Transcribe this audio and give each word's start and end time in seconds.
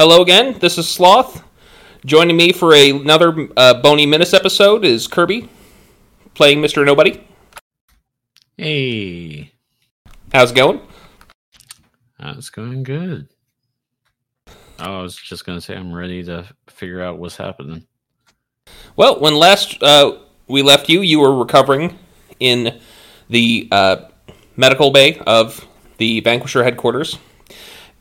Hello 0.00 0.22
again. 0.22 0.56
This 0.60 0.78
is 0.78 0.88
Sloth. 0.88 1.44
Joining 2.06 2.34
me 2.34 2.52
for 2.52 2.72
a, 2.72 2.88
another 2.90 3.48
uh, 3.54 3.82
Bony 3.82 4.06
Menace 4.06 4.32
episode 4.32 4.82
is 4.82 5.06
Kirby, 5.06 5.50
playing 6.32 6.62
Mr. 6.62 6.86
Nobody. 6.86 7.22
Hey, 8.56 9.52
How's 10.32 10.52
it 10.52 10.54
going? 10.54 10.80
uh, 12.18 12.32
it's 12.38 12.48
going 12.48 12.82
good. 12.82 13.28
I 14.78 15.02
was 15.02 15.16
just 15.16 15.44
gonna 15.44 15.60
say 15.60 15.76
I'm 15.76 15.92
ready 15.92 16.24
to 16.24 16.48
figure 16.68 17.02
out 17.02 17.18
what's 17.18 17.36
happening. 17.36 17.86
Well, 18.96 19.20
when 19.20 19.34
last 19.34 19.82
uh, 19.82 20.16
we 20.48 20.62
left 20.62 20.88
you, 20.88 21.02
you 21.02 21.20
were 21.20 21.36
recovering 21.36 21.98
in 22.38 22.80
the 23.28 23.68
uh, 23.70 23.96
medical 24.56 24.92
bay 24.92 25.18
of 25.26 25.68
the 25.98 26.20
Vanquisher 26.20 26.64
headquarters. 26.64 27.18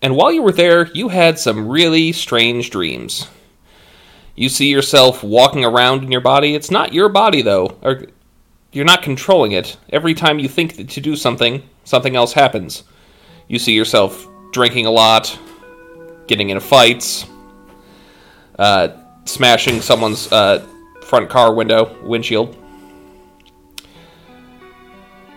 And 0.02 0.16
while 0.16 0.32
you 0.32 0.42
were 0.42 0.52
there, 0.52 0.88
you 0.94 1.10
had 1.10 1.38
some 1.38 1.68
really 1.68 2.12
strange 2.12 2.70
dreams. 2.70 3.28
You 4.36 4.48
see 4.48 4.70
yourself 4.70 5.24
walking 5.24 5.66
around 5.66 6.04
in 6.04 6.12
your 6.12 6.22
body. 6.22 6.56
It's 6.56 6.72
not 6.72 6.94
your 6.94 7.10
body, 7.10 7.42
though. 7.42 7.78
Or 7.82 8.04
you're 8.72 8.86
not 8.86 9.04
controlling 9.04 9.52
it. 9.52 9.76
Every 9.90 10.14
time 10.14 10.40
you 10.40 10.48
think 10.48 10.90
to 10.90 11.02
do 11.02 11.16
something, 11.16 11.64
something 11.84 12.16
else 12.16 12.32
happens. 12.32 12.84
You 13.48 13.60
see 13.60 13.74
yourself 13.74 14.26
drinking 14.54 14.86
a 14.86 14.92
lot, 14.92 15.38
getting 16.28 16.50
into 16.50 16.62
fights, 16.62 17.26
uh, 18.58 18.90
smashing 19.26 19.82
someone's 19.82 20.32
uh, 20.32 20.66
front 21.02 21.30
car 21.30 21.54
window 21.54 21.98
windshield. 22.04 22.56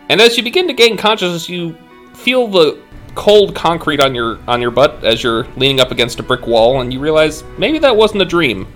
And 0.09 0.21
as 0.21 0.37
you 0.37 0.43
begin 0.43 0.69
to 0.69 0.75
gain 0.75 0.97
consciousness, 0.97 1.49
you 1.49 1.77
feel 2.15 2.47
the 2.47 2.79
cold 3.15 3.55
concrete 3.55 4.01
on 4.01 4.15
your 4.15 4.39
on 4.49 4.61
your 4.61 4.71
butt 4.71 5.05
as 5.05 5.23
you're 5.23 5.45
leaning 5.57 5.81
up 5.81 5.91
against 5.91 6.21
a 6.21 6.23
brick 6.23 6.47
wall, 6.47 6.81
and 6.81 6.93
you 6.93 7.01
realize 7.01 7.45
maybe 7.59 7.79
that 7.79 7.97
wasn't 7.97 8.23
a 8.23 8.25
dream. 8.25 8.67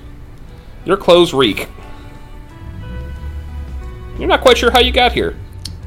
Your 0.84 0.96
clothes 0.96 1.34
reek. 1.34 1.68
You're 4.18 4.28
not 4.28 4.40
quite 4.40 4.56
sure 4.56 4.70
how 4.70 4.80
you 4.80 4.92
got 4.92 5.12
here. 5.12 5.36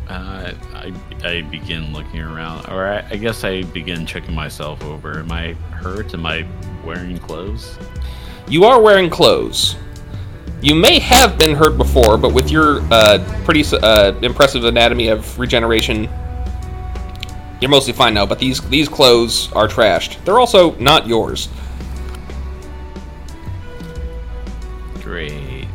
Uh, 0.07 0.53
I 0.73 0.93
I 1.23 1.41
begin 1.41 1.93
looking 1.93 2.21
around, 2.21 2.67
or 2.69 2.87
I, 2.87 3.05
I 3.09 3.15
guess 3.15 3.43
I 3.43 3.63
begin 3.63 4.05
checking 4.05 4.35
myself 4.35 4.83
over. 4.83 5.19
Am 5.19 5.31
I 5.31 5.53
hurt? 5.71 6.13
Am 6.13 6.25
I 6.25 6.45
wearing 6.85 7.17
clothes? 7.17 7.77
You 8.47 8.65
are 8.65 8.81
wearing 8.81 9.09
clothes. 9.09 9.75
You 10.61 10.75
may 10.75 10.99
have 10.99 11.37
been 11.37 11.55
hurt 11.55 11.77
before, 11.77 12.17
but 12.17 12.33
with 12.33 12.51
your 12.51 12.81
uh, 12.91 13.23
pretty 13.45 13.63
uh, 13.77 14.13
impressive 14.21 14.65
anatomy 14.65 15.07
of 15.07 15.39
regeneration, 15.39 16.09
you're 17.59 17.69
mostly 17.69 17.93
fine 17.93 18.13
now. 18.13 18.25
But 18.25 18.39
these 18.39 18.61
these 18.69 18.87
clothes 18.87 19.51
are 19.53 19.67
trashed. 19.67 20.23
They're 20.25 20.39
also 20.39 20.75
not 20.75 21.07
yours. 21.07 21.49
Great. 25.01 25.67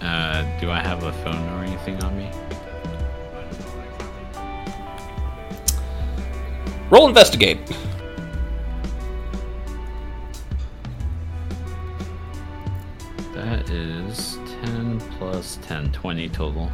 Uh, 0.00 0.42
do 0.60 0.70
I 0.70 0.80
have 0.80 1.02
a 1.02 1.12
phone 1.24 1.48
or 1.50 1.64
anything 1.64 2.02
on 2.02 2.16
me? 2.16 2.30
Roll 6.90 7.06
investigate. 7.06 7.58
That 13.34 13.70
is 13.70 14.38
10 14.64 15.00
plus 15.18 15.58
10, 15.62 15.92
20 15.92 16.28
total. 16.30 16.70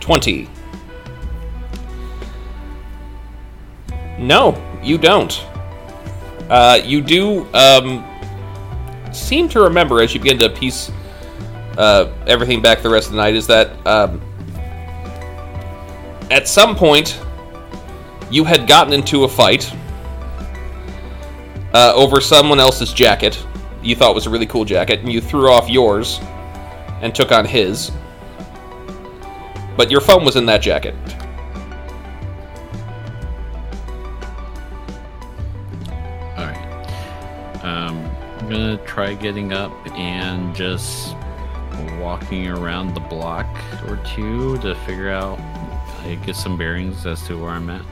20. 0.00 0.48
No, 4.18 4.60
you 4.82 4.98
don't. 4.98 5.44
Uh, 6.48 6.80
you 6.84 7.00
do 7.00 7.46
um, 7.54 8.04
seem 9.12 9.48
to 9.48 9.60
remember 9.60 10.02
as 10.02 10.14
you 10.14 10.20
begin 10.20 10.38
to 10.38 10.50
piece 10.50 10.90
uh, 11.78 12.12
everything 12.26 12.60
back 12.60 12.82
the 12.82 12.90
rest 12.90 13.06
of 13.06 13.12
the 13.12 13.18
night 13.18 13.34
is 13.34 13.46
that 13.46 13.74
um, 13.86 14.20
at 16.30 16.46
some 16.46 16.76
point 16.76 17.20
you 18.30 18.44
had 18.44 18.66
gotten 18.66 18.92
into 18.92 19.24
a 19.24 19.28
fight 19.28 19.72
uh, 21.74 21.92
over 21.94 22.20
someone 22.20 22.60
else's 22.60 22.92
jacket. 22.92 23.44
You 23.82 23.96
thought 23.96 24.14
was 24.14 24.26
a 24.26 24.30
really 24.30 24.46
cool 24.46 24.64
jacket, 24.64 25.00
and 25.00 25.12
you 25.12 25.20
threw 25.20 25.50
off 25.50 25.68
yours 25.68 26.20
and 27.00 27.14
took 27.14 27.32
on 27.32 27.44
his. 27.44 27.90
But 29.76 29.90
your 29.90 30.00
phone 30.00 30.24
was 30.24 30.36
in 30.36 30.46
that 30.46 30.62
jacket. 30.62 30.94
Gonna 38.52 38.76
try 38.84 39.14
getting 39.14 39.54
up 39.54 39.72
and 39.96 40.54
just 40.54 41.16
walking 41.98 42.48
around 42.48 42.92
the 42.94 43.00
block 43.00 43.46
or 43.88 43.98
two 44.04 44.58
to 44.58 44.74
figure 44.86 45.08
out, 45.08 45.40
I 46.00 46.20
get 46.26 46.36
some 46.36 46.58
bearings 46.58 47.06
as 47.06 47.26
to 47.28 47.40
where 47.40 47.50
I'm 47.50 47.70
at. 47.70 47.82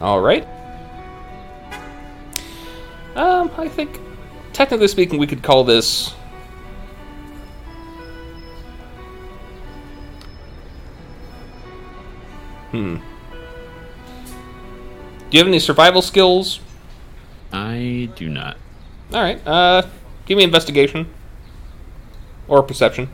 All 0.00 0.20
right. 0.20 0.48
Um, 3.14 3.50
I 3.58 3.68
think, 3.68 4.00
technically 4.54 4.88
speaking, 4.88 5.18
we 5.18 5.26
could 5.26 5.42
call 5.42 5.64
this. 5.64 6.12
Hmm. 12.70 12.96
Do 12.96 13.02
you 15.30 15.38
have 15.40 15.48
any 15.48 15.58
survival 15.58 16.00
skills? 16.00 16.60
I 17.56 18.10
do 18.14 18.28
not. 18.28 18.58
All 19.12 19.22
right. 19.22 19.44
Uh, 19.46 19.82
give 20.26 20.36
me 20.36 20.44
investigation 20.44 21.08
or 22.48 22.62
perception. 22.62 23.08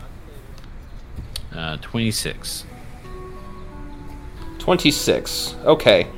Uh, 1.54 1.76
26. 1.76 2.64
26. 4.58 5.54
Okay. 5.64 6.08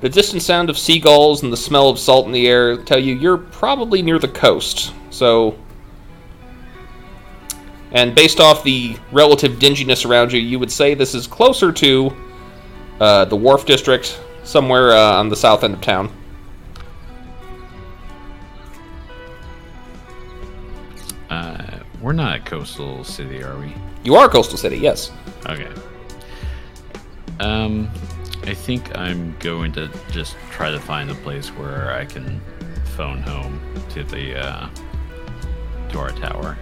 The 0.00 0.08
distant 0.08 0.42
sound 0.42 0.70
of 0.70 0.78
seagulls 0.78 1.42
and 1.42 1.52
the 1.52 1.56
smell 1.56 1.88
of 1.88 1.98
salt 1.98 2.26
in 2.26 2.32
the 2.32 2.48
air 2.48 2.76
tell 2.76 2.98
you 2.98 3.14
you're 3.14 3.38
probably 3.38 4.02
near 4.02 4.18
the 4.18 4.28
coast. 4.28 4.92
So. 5.10 5.56
And 7.92 8.14
based 8.14 8.40
off 8.40 8.64
the 8.64 8.96
relative 9.12 9.58
dinginess 9.58 10.04
around 10.04 10.32
you, 10.32 10.40
you 10.40 10.58
would 10.58 10.72
say 10.72 10.94
this 10.94 11.14
is 11.14 11.26
closer 11.26 11.70
to 11.72 12.16
uh, 13.00 13.24
the 13.26 13.36
Wharf 13.36 13.64
District, 13.64 14.20
somewhere 14.42 14.90
uh, 14.92 15.12
on 15.12 15.28
the 15.28 15.36
south 15.36 15.62
end 15.62 15.74
of 15.74 15.80
town. 15.80 16.12
We're 22.06 22.12
not 22.12 22.36
a 22.36 22.38
coastal 22.38 23.02
city, 23.02 23.42
are 23.42 23.58
we? 23.58 23.74
You 24.04 24.14
are 24.14 24.26
a 24.26 24.28
coastal 24.28 24.56
city, 24.56 24.78
yes. 24.78 25.10
Okay. 25.44 25.68
Um, 27.40 27.90
I 28.44 28.54
think 28.54 28.96
I'm 28.96 29.36
going 29.40 29.72
to 29.72 29.90
just 30.12 30.36
try 30.52 30.70
to 30.70 30.78
find 30.78 31.10
a 31.10 31.16
place 31.16 31.48
where 31.48 31.90
I 31.90 32.04
can 32.04 32.40
phone 32.94 33.22
home 33.22 33.60
to 33.90 34.04
the 34.04 34.38
uh, 34.38 34.68
to 35.88 35.98
our 35.98 36.10
tower. 36.10 36.56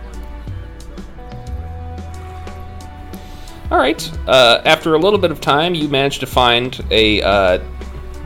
All 3.70 3.76
right. 3.76 4.10
Uh, 4.26 4.62
after 4.64 4.94
a 4.94 4.98
little 4.98 5.18
bit 5.18 5.30
of 5.30 5.42
time, 5.42 5.74
you 5.74 5.88
manage 5.88 6.20
to 6.20 6.26
find 6.26 6.82
a 6.90 7.20
uh, 7.20 7.62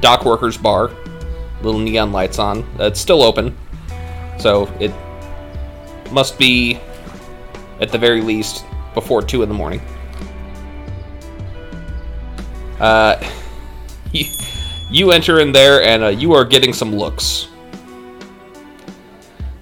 dock 0.01 0.25
workers 0.25 0.57
bar. 0.57 0.93
Little 1.63 1.81
neon 1.81 2.13
lights 2.13 2.39
on. 2.39 2.63
Uh, 2.79 2.85
it's 2.85 3.01
still 3.01 3.25
open, 3.25 3.59
so 4.39 4.73
it 4.79 4.93
must 6.13 6.39
be 6.39 6.79
at 7.81 7.91
the 7.91 7.99
very 7.99 8.21
least 8.21 8.65
before 8.95 9.23
two 9.23 9.43
in 9.43 9.49
the 9.49 9.55
morning. 9.55 9.81
Uh, 12.81 13.23
you, 14.91 15.11
enter 15.11 15.41
in 15.41 15.53
there, 15.53 15.83
and 15.83 16.05
uh, 16.05 16.09
you 16.09 16.33
are 16.33 16.45
getting 16.45 16.73
some 16.73 16.95
looks 16.95 17.49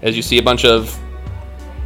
as 0.02 0.14
you 0.16 0.22
see 0.22 0.38
a 0.38 0.42
bunch 0.42 0.64
of 0.64 0.98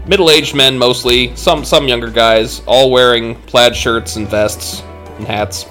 middle-aged 0.06 0.54
men 0.54 0.76
mostly 0.76 1.34
some 1.36 1.64
some 1.64 1.86
younger 1.88 2.10
guys 2.10 2.62
all 2.66 2.90
wearing 2.90 3.34
plaid 3.42 3.74
shirts 3.74 4.16
and 4.16 4.28
vests 4.28 4.82
and 5.18 5.26
hats 5.26 5.64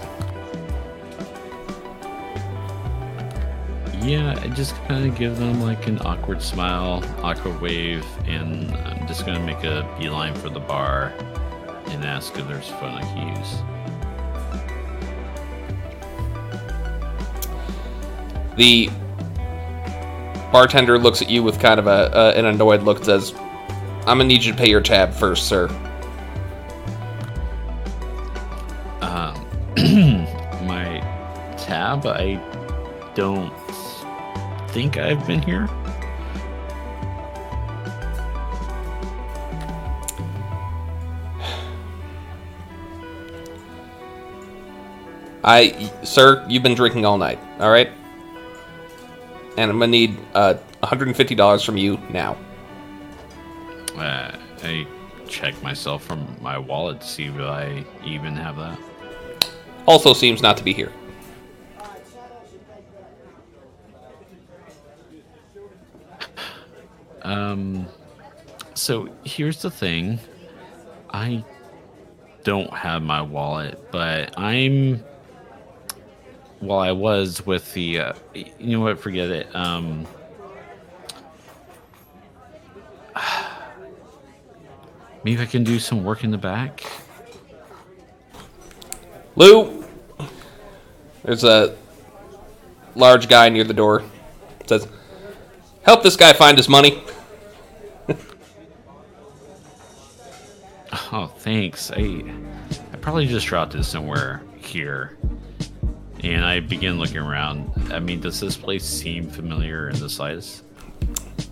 Yeah, 4.10 4.40
I 4.42 4.48
just 4.48 4.76
kind 4.88 5.08
of 5.08 5.16
give 5.16 5.38
them 5.38 5.62
like 5.62 5.86
an 5.86 6.00
awkward 6.02 6.42
smile, 6.42 7.04
awkward 7.22 7.62
wave, 7.62 8.04
and 8.26 8.72
I'm 8.76 9.06
just 9.06 9.24
gonna 9.24 9.40
make 9.40 9.64
a 9.64 9.88
beeline 10.00 10.34
for 10.34 10.50
the 10.50 10.60
bar 10.60 11.14
and 11.90 12.04
ask 12.04 12.36
if 12.36 12.48
there's 12.48 12.70
phone 12.70 12.96
I 12.96 13.02
can 13.02 13.38
use. 13.38 13.62
the 18.58 18.90
bartender 20.52 20.98
looks 20.98 21.22
at 21.22 21.30
you 21.30 21.44
with 21.44 21.60
kind 21.60 21.80
of 21.80 21.86
a 21.86 22.12
uh, 22.18 22.34
an 22.36 22.46
annoyed 22.46 22.82
look 22.82 22.98
and 22.98 23.06
says 23.06 23.34
i'm 24.08 24.18
gonna 24.18 24.26
need 24.26 24.44
you 24.44 24.52
to 24.52 24.58
pay 24.58 24.70
your 24.70 24.82
tab 24.82 25.14
first 25.14 25.48
sir 25.48 25.68
Um, 29.02 29.34
my 30.68 31.00
tab, 31.58 32.06
I 32.06 32.36
don't 33.16 33.54
think 34.72 34.98
I've 34.98 35.26
been 35.26 35.42
here. 35.42 35.68
I, 45.44 45.92
sir, 46.04 46.46
you've 46.48 46.64
been 46.64 46.76
drinking 46.76 47.06
all 47.06 47.18
night. 47.18 47.40
All 47.60 47.72
right, 47.72 47.90
and 49.58 49.72
I'm 49.72 49.80
gonna 49.80 49.88
need 49.88 50.18
uh, 50.34 50.56
150 50.82 51.36
dollars 51.36 51.64
from 51.64 51.78
you 51.78 51.98
now. 52.10 52.38
Uh, 53.96 54.38
I 54.64 54.86
check 55.28 55.62
myself 55.64 56.04
from 56.04 56.36
my 56.42 56.58
wallet 56.58 57.02
to 57.02 57.08
see 57.08 57.26
if 57.26 57.36
I 57.36 57.84
even 58.06 58.36
have 58.36 58.58
that. 58.58 58.80
Also 59.88 60.14
seems 60.14 60.42
not 60.42 60.58
to 60.58 60.64
be 60.64 60.74
here. 60.74 60.92
Um, 67.30 67.86
so 68.74 69.08
here's 69.24 69.62
the 69.62 69.70
thing. 69.70 70.18
I 71.12 71.46
don't 72.44 72.74
have 72.74 73.04
my 73.04 73.22
wallet, 73.22 73.92
but 73.92 74.34
I'm. 74.36 75.04
Well, 76.60 76.80
I 76.80 76.92
was 76.92 77.46
with 77.46 77.72
the. 77.74 78.00
Uh, 78.00 78.14
you 78.34 78.78
know 78.78 78.80
what? 78.80 79.00
Forget 79.00 79.30
it. 79.30 79.56
Um. 79.56 80.08
Maybe 85.24 85.40
I 85.40 85.46
can 85.46 85.64
do 85.64 85.78
some 85.78 86.04
work 86.04 86.24
in 86.24 86.32
the 86.32 86.38
back. 86.38 86.84
Lou, 89.36 89.86
there's 91.24 91.44
a 91.44 91.78
large 92.96 93.30
guy 93.30 93.50
near 93.50 93.64
the 93.64 93.74
door. 93.76 94.04
says, 94.66 94.88
"Help 95.84 96.02
this 96.02 96.16
guy 96.16 96.34
find 96.34 96.58
his 96.58 96.68
money." 96.68 97.04
Oh, 100.92 101.32
thanks. 101.38 101.92
I 101.92 102.24
I 102.92 102.98
probably 102.98 103.28
just 103.28 103.48
dropped 103.48 103.76
it 103.76 103.84
somewhere 103.84 104.42
here. 104.58 105.18
And 106.24 106.44
I 106.44 106.60
begin 106.60 106.98
looking 107.00 107.18
around. 107.18 107.72
I 107.94 108.00
mean, 108.00 108.20
does 108.20 108.40
this 108.40 108.58
place 108.58 108.84
seem 108.84 109.30
familiar 109.30 109.90
in 109.90 110.00
the 110.00 110.10
slightest? 110.10 110.64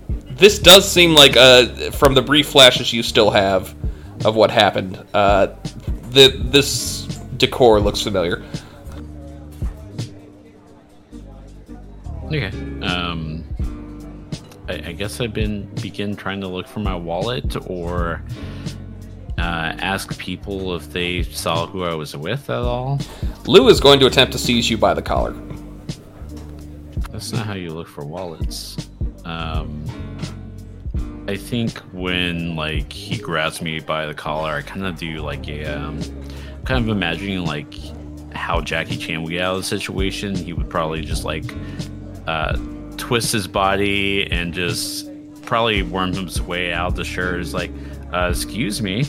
This 0.09 0.59
does 0.59 0.89
seem 0.89 1.15
like, 1.15 1.37
uh, 1.37 1.91
from 1.91 2.13
the 2.13 2.21
brief 2.21 2.47
flashes 2.49 2.91
you 2.93 3.01
still 3.01 3.31
have 3.31 3.75
of 4.25 4.35
what 4.35 4.51
happened, 4.51 5.03
uh, 5.13 5.47
the 6.11 6.29
this 6.37 7.05
decor 7.37 7.79
looks 7.79 8.01
familiar. 8.01 8.43
Okay. 12.25 12.51
Um, 12.81 13.45
I, 14.67 14.73
I 14.87 14.91
guess 14.91 15.21
I've 15.21 15.33
been 15.33 15.65
begin 15.75 16.15
trying 16.15 16.41
to 16.41 16.47
look 16.47 16.67
for 16.67 16.81
my 16.81 16.95
wallet 16.95 17.55
or 17.69 18.21
uh, 19.37 19.75
ask 19.79 20.17
people 20.17 20.75
if 20.75 20.91
they 20.91 21.23
saw 21.23 21.67
who 21.67 21.83
I 21.83 21.93
was 21.93 22.15
with 22.15 22.49
at 22.49 22.57
all. 22.57 22.99
Lou 23.45 23.67
is 23.69 23.79
going 23.79 23.99
to 23.99 24.07
attempt 24.07 24.33
to 24.33 24.39
seize 24.39 24.69
you 24.69 24.77
by 24.77 24.93
the 24.93 25.01
collar. 25.01 25.33
That's 27.11 27.31
not 27.31 27.45
how 27.45 27.53
you 27.53 27.71
look 27.71 27.87
for 27.87 28.05
wallets. 28.05 28.89
Um, 29.25 29.83
I 31.27 31.35
think 31.35 31.77
when 31.91 32.55
like 32.55 32.91
he 32.91 33.17
grabs 33.17 33.61
me 33.61 33.79
by 33.79 34.05
the 34.05 34.13
collar, 34.13 34.51
I 34.51 34.61
kind 34.61 34.85
of 34.85 34.97
do 34.97 35.17
like 35.17 35.47
a 35.49 35.65
um, 35.65 36.01
kind 36.63 36.83
of 36.83 36.89
imagining 36.89 37.45
like 37.45 37.73
how 38.33 38.61
Jackie 38.61 38.97
Chan 38.97 39.21
would 39.23 39.31
get 39.31 39.41
out 39.41 39.55
of 39.55 39.61
the 39.61 39.67
situation. 39.67 40.35
He 40.35 40.53
would 40.53 40.69
probably 40.69 41.01
just 41.01 41.25
like 41.25 41.45
uh, 42.27 42.57
twist 42.97 43.33
his 43.33 43.47
body 43.47 44.31
and 44.31 44.53
just 44.53 45.09
probably 45.41 45.81
worm 45.83 46.13
his 46.13 46.41
way 46.41 46.71
out 46.71 46.87
of 46.87 46.95
the 46.95 47.03
shirt. 47.03 47.41
Is 47.41 47.53
like, 47.53 47.71
uh, 48.13 48.29
excuse 48.31 48.81
me. 48.81 49.05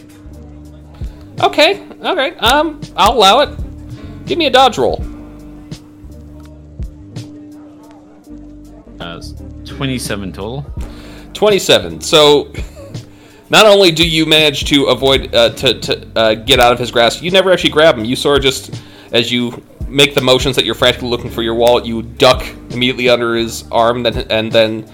Okay, 1.40 1.86
okay. 2.02 2.36
Um, 2.38 2.80
I'll 2.96 3.12
allow 3.12 3.40
it. 3.40 4.26
Give 4.26 4.38
me 4.38 4.46
a 4.46 4.50
dodge 4.50 4.76
roll. 4.76 5.04
Uh, 8.98 9.22
27 9.64 10.32
total. 10.32 10.66
27. 11.34 12.00
So, 12.00 12.52
not 13.50 13.66
only 13.66 13.92
do 13.92 14.06
you 14.06 14.26
manage 14.26 14.64
to 14.66 14.86
avoid 14.86 15.34
uh, 15.34 15.50
to, 15.50 15.78
to 15.80 16.08
uh, 16.16 16.34
get 16.34 16.58
out 16.58 16.72
of 16.72 16.78
his 16.78 16.90
grasp, 16.90 17.22
you 17.22 17.30
never 17.30 17.52
actually 17.52 17.70
grab 17.70 17.96
him. 17.96 18.04
You 18.04 18.16
sort 18.16 18.38
of 18.38 18.42
just, 18.42 18.82
as 19.12 19.30
you 19.30 19.62
make 19.86 20.14
the 20.14 20.20
motions 20.20 20.56
that 20.56 20.64
you're 20.64 20.74
frantically 20.74 21.08
looking 21.08 21.30
for 21.30 21.42
your 21.42 21.54
wallet, 21.54 21.86
you 21.86 22.02
duck 22.02 22.44
immediately 22.70 23.08
under 23.08 23.36
his 23.36 23.64
arm, 23.70 24.02
then 24.02 24.26
and 24.30 24.50
then 24.50 24.92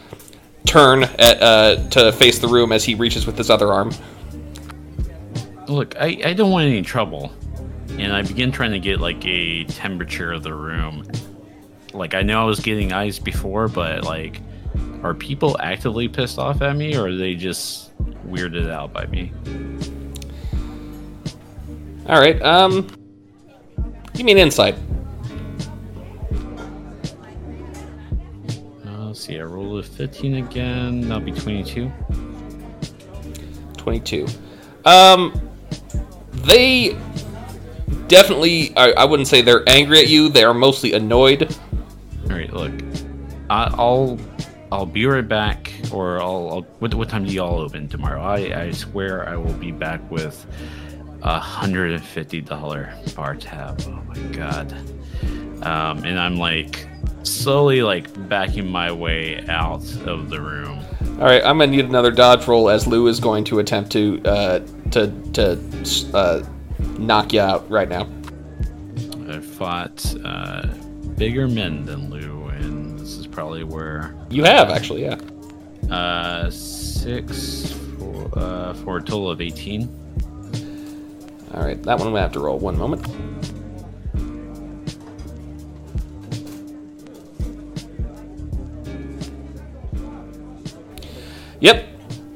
turn 0.67 1.05
at, 1.05 1.43
uh, 1.43 1.77
to 1.89 2.13
face 2.13 2.39
the 2.39 2.49
room 2.49 2.73
as 2.73 2.85
he 2.85 2.95
reaches 2.95 3.27
with 3.27 3.39
his 3.39 3.51
other 3.51 3.73
arm. 3.73 3.91
Look, 5.69 5.97
I, 5.97 6.21
I 6.25 6.33
don't 6.35 6.51
want 6.51 6.67
any 6.67 6.83
trouble. 6.83 7.33
And 7.99 8.13
I 8.13 8.23
begin 8.23 8.51
trying 8.51 8.73
to 8.73 8.81
get 8.81 9.01
like 9.01 9.25
a 9.25 9.65
temperature 9.65 10.33
of 10.33 10.43
the 10.43 10.53
room. 10.53 11.05
Like 11.93 12.15
I 12.15 12.23
know 12.23 12.43
I 12.43 12.45
was 12.45 12.61
getting 12.61 12.93
ice 12.93 13.19
before, 13.19 13.69
but 13.69 14.05
like 14.05 14.41
are 15.03 15.15
people 15.15 15.57
actively 15.61 16.09
pissed 16.09 16.39
off 16.39 16.63
at 16.63 16.77
me 16.77 16.97
or 16.97 17.09
are 17.09 17.15
they 17.15 17.35
just 17.35 17.97
weirded 18.27 18.71
out 18.71 18.93
by 18.93 19.07
me? 19.07 19.33
All 22.09 22.19
right. 22.19 22.41
Um, 22.43 22.89
give 24.15 24.27
me 24.27 24.33
an 24.33 24.39
insight. 24.39 24.75
Uh, 28.87 29.07
let's 29.07 29.21
see, 29.21 29.39
I 29.39 29.43
rolled 29.43 29.85
a 29.85 29.87
15 29.87 30.37
again. 30.37 31.01
That'll 31.03 31.21
be 31.21 31.33
22. 31.33 31.93
22. 33.77 34.27
Um, 34.85 35.54
they 36.45 36.97
definitely, 38.09 38.77
I, 38.77 38.93
I 38.93 39.05
wouldn't 39.05 39.29
say 39.29 39.43
they're 39.43 39.69
angry 39.69 39.99
at 40.01 40.09
you. 40.09 40.29
They 40.29 40.45
are 40.45 40.55
mostly 40.55 40.93
annoyed. 40.93 41.55
All 42.25 42.37
right, 42.37 42.53
look, 42.53 42.73
I, 43.51 43.75
I'll 43.77 44.19
I'll 44.73 44.87
be 44.87 45.07
right 45.07 45.27
back, 45.27 45.73
or 45.93 46.21
I'll, 46.21 46.51
I'll 46.51 46.63
what, 46.81 46.95
what 46.95 47.09
time 47.09 47.25
do 47.25 47.33
y'all 47.33 47.61
open 47.61 47.89
tomorrow? 47.89 48.23
I, 48.23 48.63
I 48.63 48.71
swear 48.73 49.29
I 49.29 49.37
will 49.37 49.53
be 49.55 49.71
back 49.71 50.01
with 50.11 50.47
a 51.23 51.39
hundred 51.39 51.93
and 51.93 52.03
fifty 52.03 52.41
dollar 52.41 52.93
bar 53.15 53.37
tab. 53.37 53.81
Oh 53.87 54.03
my 54.09 54.19
god! 54.33 54.73
Um, 55.63 56.05
and 56.05 56.19
I'm 56.19 56.37
like 56.37 56.89
slowly 57.25 57.83
like 57.83 58.29
backing 58.29 58.71
my 58.71 58.93
way 58.93 59.45
out 59.49 59.83
of 60.07 60.31
the 60.31 60.41
room. 60.41 60.81
All 61.19 61.27
right, 61.27 61.43
I'm 61.45 61.59
gonna 61.59 61.71
need 61.71 61.85
another 61.85 62.11
dodge 62.11 62.47
roll 62.47 62.69
as 62.69 62.87
Lou 62.87 63.07
is 63.07 63.21
going 63.21 63.45
to 63.45 63.59
attempt 63.61 63.93
to 63.93 64.21
uh, 64.25 64.61
to 64.91 65.13
to 65.33 65.59
uh, 66.13 66.45
knock 66.99 67.33
you 67.33 67.41
out 67.41 67.69
right 67.71 67.89
now. 67.89 68.09
I 69.29 69.41
fought 69.41 70.15
uh, 70.25 70.67
bigger 71.17 71.49
men 71.49 71.85
than 71.85 72.11
Lou, 72.11 72.47
and 72.49 72.99
this 72.99 73.17
is 73.17 73.27
probably 73.27 73.65
where 73.65 74.15
You 74.29 74.45
have 74.45 74.71
actually, 74.71 75.03
yeah. 75.05 75.19
uh, 75.91 76.51
six 76.51 77.73
for, 77.99 78.39
uh, 78.39 78.75
for 78.75 78.99
a 78.99 79.01
total 79.01 79.31
of 79.31 79.41
eighteen. 79.41 79.89
All 81.55 81.63
right, 81.63 81.81
that 81.85 81.99
one 81.99 82.09
I'm 82.09 82.13
gonna 82.13 82.23
have 82.23 82.33
to 82.33 82.41
roll. 82.41 82.59
One 82.59 82.77
moment. 82.77 83.07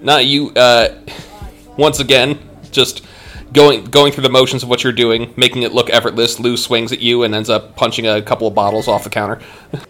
Now 0.09 0.17
you 0.17 0.53
uh, 0.53 0.99
once 1.77 2.01
again 2.01 2.39
just 2.71 3.05
going 3.53 3.85
going 3.85 4.11
through 4.11 4.23
the 4.23 4.31
motions 4.31 4.63
of 4.63 4.71
what 4.71 4.83
you're 4.83 4.91
doing, 4.91 5.35
making 5.37 5.65
it 5.65 5.75
look 5.75 5.91
effortless. 5.91 6.41
Lou 6.41 6.57
swings 6.57 6.93
at 6.93 7.01
you 7.01 7.25
and 7.25 7.35
ends 7.35 7.51
up 7.51 7.77
punching 7.77 8.07
a 8.07 8.23
couple 8.23 8.47
of 8.47 8.55
bottles 8.55 8.89
off 8.89 9.05
the 9.05 9.11
counter. 9.11 9.39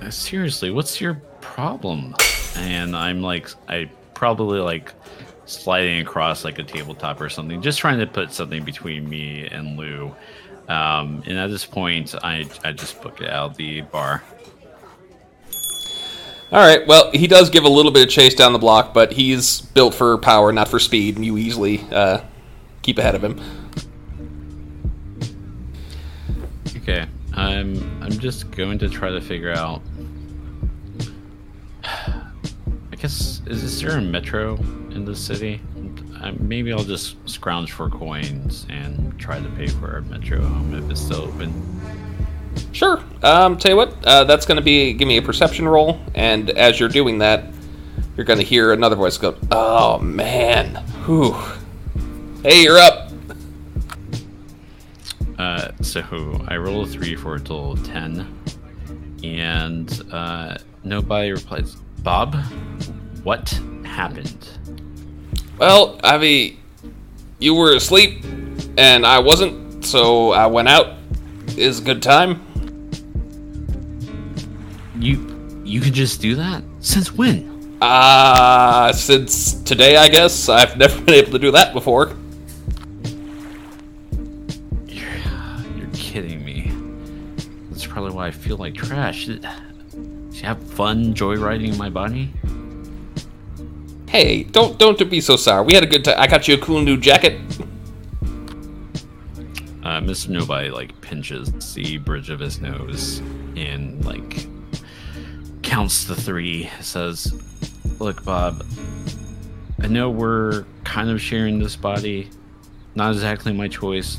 Uh, 0.00 0.10
seriously, 0.10 0.70
what's 0.70 1.02
your 1.02 1.20
problem? 1.42 2.14
And 2.56 2.96
I'm 2.96 3.20
like, 3.20 3.50
I 3.68 3.90
probably 4.14 4.60
like 4.60 4.94
sliding 5.44 6.00
across 6.00 6.44
like 6.44 6.58
a 6.58 6.62
tabletop 6.62 7.20
or 7.20 7.28
something, 7.28 7.60
just 7.60 7.78
trying 7.78 7.98
to 7.98 8.06
put 8.06 8.32
something 8.32 8.64
between 8.64 9.06
me 9.06 9.46
and 9.48 9.76
Lou. 9.76 10.14
Um, 10.68 11.22
and 11.26 11.36
at 11.36 11.48
this 11.48 11.66
point, 11.66 12.14
I 12.22 12.48
I 12.64 12.72
just 12.72 13.02
book 13.02 13.20
it 13.20 13.28
out 13.28 13.50
of 13.50 13.56
the 13.58 13.82
bar. 13.82 14.22
All 16.50 16.58
right. 16.60 16.86
Well, 16.86 17.10
he 17.12 17.26
does 17.26 17.50
give 17.50 17.64
a 17.64 17.68
little 17.68 17.92
bit 17.92 18.04
of 18.04 18.08
chase 18.08 18.34
down 18.34 18.54
the 18.54 18.58
block, 18.58 18.94
but 18.94 19.12
he's 19.12 19.60
built 19.60 19.94
for 19.94 20.16
power, 20.16 20.50
not 20.50 20.68
for 20.68 20.78
speed, 20.78 21.16
and 21.16 21.24
you 21.24 21.36
easily 21.36 21.80
uh, 21.92 22.22
keep 22.80 22.96
ahead 22.96 23.14
of 23.14 23.22
him. 23.22 23.38
Okay, 26.74 27.06
I'm 27.34 28.02
I'm 28.02 28.18
just 28.18 28.50
going 28.50 28.78
to 28.78 28.88
try 28.88 29.10
to 29.10 29.20
figure 29.20 29.52
out. 29.52 29.82
I 31.84 32.96
guess 32.96 33.42
is, 33.46 33.80
there 33.80 33.98
a 33.98 34.00
metro 34.00 34.56
in 34.90 35.04
the 35.04 35.14
city? 35.14 35.60
Uh, 36.20 36.32
maybe 36.40 36.72
I'll 36.72 36.82
just 36.82 37.16
scrounge 37.28 37.72
for 37.72 37.90
coins 37.90 38.66
and 38.70 39.16
try 39.20 39.38
to 39.38 39.48
pay 39.50 39.68
for 39.68 39.98
a 39.98 40.02
metro 40.02 40.40
home 40.40 40.74
if 40.74 40.90
it's 40.90 41.00
still 41.00 41.22
open. 41.22 41.52
Sure. 42.72 43.02
um, 43.22 43.56
tell 43.58 43.72
you 43.72 43.76
what, 43.76 43.94
uh, 44.06 44.24
that's 44.24 44.46
going 44.46 44.56
to 44.56 44.62
be 44.62 44.92
give 44.92 45.08
me 45.08 45.16
a 45.16 45.22
perception 45.22 45.66
roll, 45.66 46.00
and 46.14 46.50
as 46.50 46.78
you're 46.78 46.88
doing 46.88 47.18
that, 47.18 47.44
you're 48.16 48.26
going 48.26 48.38
to 48.38 48.44
hear 48.44 48.72
another 48.72 48.96
voice 48.96 49.16
go, 49.18 49.36
"Oh 49.50 49.98
man, 49.98 50.76
whew. 51.06 51.36
Hey, 52.42 52.62
you're 52.62 52.78
up." 52.78 53.10
Uh, 55.38 55.70
so 55.82 56.44
I 56.48 56.56
roll 56.56 56.82
a 56.82 56.86
three 56.86 57.14
for 57.14 57.36
a 57.36 57.38
total 57.38 57.72
of 57.72 57.84
ten, 57.86 58.26
and 59.22 60.02
uh, 60.12 60.58
nobody 60.84 61.30
replies. 61.32 61.76
Bob, 62.02 62.36
what 63.24 63.50
happened? 63.84 64.48
Well, 65.58 65.98
Avi, 66.04 66.58
you 67.40 67.54
were 67.54 67.74
asleep, 67.74 68.24
and 68.76 69.04
I 69.04 69.18
wasn't, 69.18 69.84
so 69.84 70.30
I 70.30 70.46
went 70.46 70.68
out. 70.68 70.94
Is 71.56 71.80
a 71.80 71.82
good 71.82 72.02
time. 72.02 72.46
You 74.98 75.62
you 75.64 75.80
could 75.80 75.92
just 75.92 76.20
do 76.20 76.34
that? 76.34 76.62
Since 76.80 77.12
when? 77.12 77.76
Uh, 77.80 78.92
since 78.92 79.54
today, 79.62 79.96
I 79.96 80.08
guess. 80.08 80.48
I've 80.48 80.76
never 80.76 81.00
been 81.04 81.14
able 81.14 81.32
to 81.32 81.38
do 81.38 81.50
that 81.52 81.72
before. 81.72 82.16
You're, 84.88 85.16
you're 85.76 85.90
kidding 85.92 86.44
me. 86.44 86.72
That's 87.68 87.86
probably 87.86 88.12
why 88.12 88.26
I 88.26 88.30
feel 88.32 88.56
like 88.56 88.74
trash. 88.74 89.26
Did, 89.26 89.42
did 89.42 90.34
you 90.34 90.42
have 90.42 90.62
fun 90.62 91.14
joyriding 91.14 91.76
my 91.76 91.90
body? 91.90 92.32
Hey, 94.08 94.42
don't 94.42 94.78
don't 94.78 94.98
be 95.08 95.20
so 95.20 95.36
sour. 95.36 95.62
We 95.62 95.74
had 95.74 95.84
a 95.84 95.86
good 95.86 96.04
time. 96.04 96.18
I 96.18 96.26
got 96.26 96.48
you 96.48 96.54
a 96.54 96.58
cool 96.58 96.80
new 96.80 96.96
jacket. 96.96 97.40
Uh, 99.84 100.00
Mr. 100.00 100.30
Nobody 100.30 100.70
like 100.70 100.98
pinches 101.00 101.72
the 101.74 101.98
bridge 101.98 102.30
of 102.30 102.40
his 102.40 102.60
nose 102.60 103.20
and 103.56 104.04
like 104.04 104.47
counts 105.68 106.04
the 106.04 106.14
three. 106.14 106.70
Says, 106.80 107.34
"Look, 107.98 108.24
Bob, 108.24 108.64
I 109.82 109.86
know 109.86 110.08
we're 110.08 110.64
kind 110.84 111.10
of 111.10 111.20
sharing 111.20 111.58
this 111.58 111.76
body. 111.76 112.30
Not 112.94 113.12
exactly 113.12 113.52
my 113.52 113.68
choice. 113.68 114.18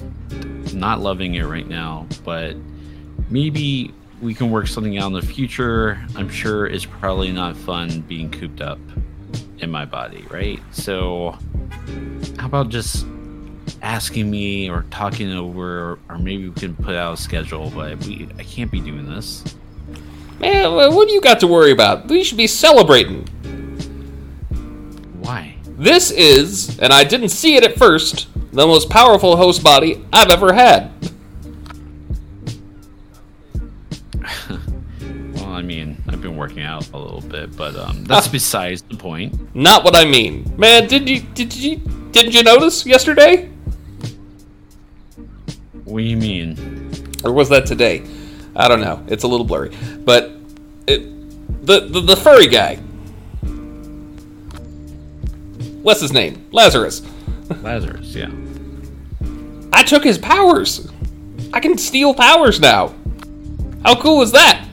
Not 0.73 1.01
loving 1.01 1.33
it 1.35 1.45
right 1.45 1.67
now, 1.67 2.05
but 2.23 2.55
maybe 3.31 3.91
we 4.21 4.35
can 4.35 4.51
work 4.51 4.67
something 4.67 4.99
out 4.99 5.07
in 5.07 5.13
the 5.13 5.23
future. 5.23 5.99
I'm 6.15 6.29
sure 6.29 6.67
it's 6.67 6.85
probably 6.85 7.31
not 7.31 7.57
fun 7.57 8.01
being 8.01 8.29
cooped 8.29 8.61
up 8.61 8.77
in 9.57 9.71
my 9.71 9.85
body, 9.85 10.25
right? 10.29 10.61
So, 10.69 11.35
how 12.37 12.45
about 12.45 12.69
just 12.69 13.07
asking 13.81 14.29
me 14.29 14.69
or 14.69 14.85
talking 14.91 15.33
over, 15.33 15.97
or 16.09 16.19
maybe 16.19 16.47
we 16.47 16.53
can 16.55 16.75
put 16.75 16.95
out 16.95 17.13
a 17.13 17.17
schedule? 17.17 17.71
But 17.71 18.05
we, 18.05 18.29
I 18.37 18.43
can't 18.43 18.69
be 18.69 18.81
doing 18.81 19.09
this. 19.09 19.43
Man, 20.39 20.73
what 20.95 21.07
do 21.07 21.13
you 21.13 21.21
got 21.21 21.39
to 21.41 21.47
worry 21.47 21.71
about? 21.71 22.07
We 22.07 22.23
should 22.23 22.37
be 22.37 22.47
celebrating. 22.47 23.25
Why? 25.19 25.55
This 25.77 26.11
is, 26.11 26.79
and 26.79 26.93
I 26.93 27.03
didn't 27.03 27.29
see 27.29 27.55
it 27.55 27.63
at 27.63 27.77
first, 27.77 28.27
the 28.53 28.65
most 28.65 28.89
powerful 28.89 29.35
host 29.37 29.63
body 29.63 30.03
I've 30.13 30.29
ever 30.29 30.53
had. 30.53 30.91
well, 34.49 35.45
I 35.45 35.61
mean, 35.61 36.01
I've 36.07 36.21
been 36.21 36.35
working 36.37 36.63
out 36.63 36.89
a 36.91 36.97
little 36.97 37.21
bit, 37.21 37.55
but 37.55 37.75
um, 37.75 38.03
that's 38.05 38.27
Ah. 38.27 38.31
besides 38.31 38.81
the 38.83 38.95
point. 38.97 39.55
Not 39.55 39.83
what 39.83 39.95
I 39.95 40.05
mean. 40.05 40.51
Man, 40.57 40.87
did 40.87 41.07
you 41.09 41.21
did 41.33 41.55
you 41.55 41.77
didn't 42.11 42.33
you 42.33 42.43
notice 42.43 42.85
yesterday? 42.85 43.49
What 45.85 45.99
do 45.99 46.03
you 46.03 46.17
mean? 46.17 46.57
Or 47.23 47.31
was 47.33 47.49
that 47.49 47.65
today? 47.65 48.03
I 48.59 48.67
don't 48.67 48.81
know. 48.81 49.01
It's 49.07 49.23
a 49.23 49.27
little 49.27 49.45
blurry. 49.45 49.71
But 50.03 50.31
it, 50.85 51.01
the, 51.65 51.79
the 51.79 52.01
the 52.01 52.15
furry 52.17 52.47
guy. 52.47 52.75
What's 55.81 56.01
his 56.01 56.11
name? 56.11 56.45
Lazarus. 56.51 57.01
Lazarus, 57.61 58.13
yeah. 58.13 58.29
I 59.71 59.81
took 59.83 60.03
his 60.03 60.17
powers. 60.17 60.91
I 61.53 61.61
can 61.61 61.77
steal 61.77 62.13
powers 62.13 62.59
now. 62.59 62.93
How 63.85 63.95
cool 63.99 64.21
is 64.21 64.33
that? 64.33 64.67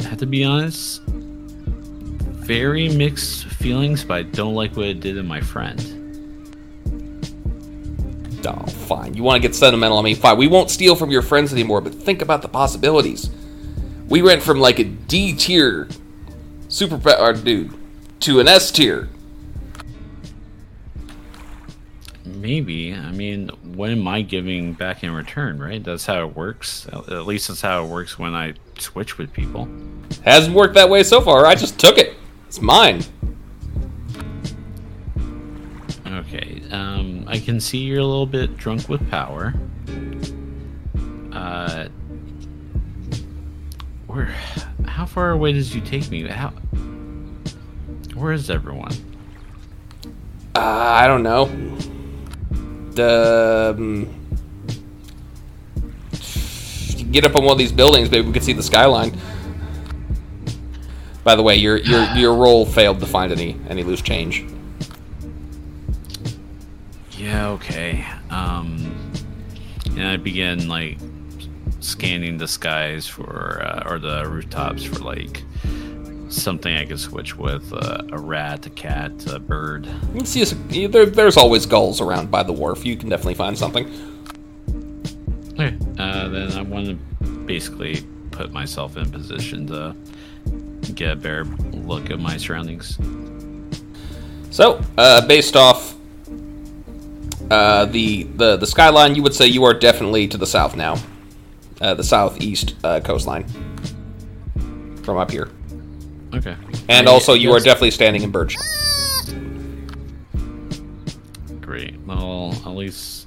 I 0.00 0.04
have 0.04 0.18
to 0.18 0.26
be 0.26 0.44
honest, 0.44 1.02
very 1.06 2.88
mixed 2.88 3.46
feelings, 3.46 4.04
but 4.04 4.14
I 4.14 4.22
don't 4.22 4.54
like 4.54 4.76
what 4.76 4.86
it 4.86 5.00
did 5.00 5.14
to 5.14 5.24
my 5.24 5.40
friend. 5.40 6.01
Oh, 8.46 8.66
fine. 8.66 9.14
You 9.14 9.22
want 9.22 9.42
to 9.42 9.48
get 9.48 9.54
sentimental 9.54 9.98
on 9.98 10.04
me? 10.04 10.14
Fine. 10.14 10.36
We 10.36 10.48
won't 10.48 10.70
steal 10.70 10.96
from 10.96 11.10
your 11.10 11.22
friends 11.22 11.52
anymore, 11.52 11.80
but 11.80 11.94
think 11.94 12.22
about 12.22 12.42
the 12.42 12.48
possibilities. 12.48 13.30
We 14.08 14.22
went 14.22 14.42
from 14.42 14.58
like 14.58 14.78
a 14.78 14.84
D 14.84 15.34
tier 15.34 15.88
super 16.68 16.98
power 16.98 17.32
dude 17.32 17.72
to 18.20 18.40
an 18.40 18.48
S 18.48 18.70
tier. 18.70 19.08
Maybe. 22.24 22.92
I 22.92 23.12
mean, 23.12 23.48
what 23.62 23.90
am 23.90 24.08
I 24.08 24.22
giving 24.22 24.72
back 24.72 25.04
in 25.04 25.12
return, 25.12 25.58
right? 25.60 25.82
That's 25.82 26.06
how 26.06 26.26
it 26.26 26.36
works. 26.36 26.86
At 26.88 27.26
least 27.26 27.48
that's 27.48 27.60
how 27.60 27.84
it 27.84 27.88
works 27.88 28.18
when 28.18 28.34
I 28.34 28.54
switch 28.78 29.18
with 29.18 29.32
people. 29.32 29.68
Hasn't 30.24 30.54
worked 30.54 30.74
that 30.74 30.90
way 30.90 31.02
so 31.04 31.20
far. 31.20 31.46
I 31.46 31.54
just 31.54 31.78
took 31.78 31.98
it. 31.98 32.14
It's 32.48 32.60
mine. 32.60 33.02
I 37.32 37.38
can 37.38 37.60
see 37.60 37.78
you're 37.78 38.00
a 38.00 38.04
little 38.04 38.26
bit 38.26 38.58
drunk 38.58 38.90
with 38.90 39.08
power. 39.10 39.54
Uh, 41.32 41.88
where? 44.06 44.26
How 44.84 45.06
far 45.06 45.30
away 45.30 45.54
does 45.54 45.74
you 45.74 45.80
take 45.80 46.10
me? 46.10 46.28
How? 46.28 46.50
Where 48.14 48.32
is 48.32 48.50
everyone? 48.50 48.92
Uh, 50.54 50.60
I 50.60 51.06
don't 51.06 51.22
know. 51.22 51.46
The 52.90 53.74
um, 53.78 54.04
get 57.12 57.24
up 57.24 57.34
on 57.34 57.44
one 57.44 57.52
of 57.52 57.58
these 57.58 57.72
buildings, 57.72 58.10
maybe 58.10 58.26
we 58.26 58.34
could 58.34 58.44
see 58.44 58.52
the 58.52 58.62
skyline. 58.62 59.18
By 61.24 61.34
the 61.34 61.42
way, 61.42 61.56
your 61.56 61.78
your 61.78 62.04
your 62.14 62.34
roll 62.34 62.66
failed 62.66 63.00
to 63.00 63.06
find 63.06 63.32
any 63.32 63.58
any 63.70 63.84
loose 63.84 64.02
change. 64.02 64.44
Yeah. 67.32 67.48
Okay. 67.48 68.04
Um, 68.28 68.94
and 69.86 70.06
I 70.06 70.18
begin 70.18 70.68
like 70.68 70.98
scanning 71.80 72.36
the 72.36 72.46
skies 72.46 73.06
for 73.06 73.62
uh, 73.64 73.90
or 73.90 73.98
the 73.98 74.28
rooftops 74.28 74.84
for 74.84 74.96
like 74.96 75.42
something 76.28 76.76
I 76.76 76.84
could 76.84 77.00
switch 77.00 77.34
with 77.34 77.72
uh, 77.72 78.02
a 78.12 78.18
rat, 78.18 78.66
a 78.66 78.70
cat, 78.70 79.26
a 79.32 79.38
bird. 79.38 79.86
You 79.86 80.18
can 80.20 80.26
see 80.26 80.86
there, 80.86 81.06
there's 81.06 81.38
always 81.38 81.64
gulls 81.64 82.02
around 82.02 82.30
by 82.30 82.42
the 82.42 82.52
wharf. 82.52 82.84
You 82.84 82.98
can 82.98 83.08
definitely 83.08 83.36
find 83.36 83.56
something. 83.56 83.86
Okay. 85.54 85.74
Uh, 85.98 86.28
then 86.28 86.52
I 86.52 86.60
want 86.60 86.86
to 86.86 87.26
basically 87.46 88.02
put 88.30 88.52
myself 88.52 88.98
in 88.98 89.10
position 89.10 89.66
to 89.68 89.96
get 90.92 91.12
a 91.12 91.16
better 91.16 91.44
look 91.44 92.10
at 92.10 92.20
my 92.20 92.36
surroundings. 92.36 92.98
So, 94.50 94.82
uh, 94.98 95.26
based 95.26 95.56
off 95.56 95.96
uh, 97.52 97.84
the, 97.86 98.22
the 98.24 98.56
the 98.56 98.66
skyline, 98.66 99.14
you 99.14 99.22
would 99.22 99.34
say 99.34 99.46
you 99.46 99.64
are 99.64 99.74
definitely 99.74 100.26
to 100.28 100.38
the 100.38 100.46
south 100.46 100.74
now, 100.74 100.96
uh, 101.80 101.92
the 101.94 102.02
southeast 102.02 102.74
uh, 102.82 103.00
coastline 103.00 103.44
from 105.02 105.18
up 105.18 105.30
here, 105.30 105.50
Okay. 106.34 106.56
and 106.88 107.08
also 107.08 107.34
you 107.34 107.52
are 107.52 107.60
definitely 107.60 107.90
standing 107.90 108.22
in 108.22 108.30
Birch. 108.30 108.56
Great. 111.60 111.98
Well, 112.06 112.52
at 112.66 112.74
least 112.74 113.26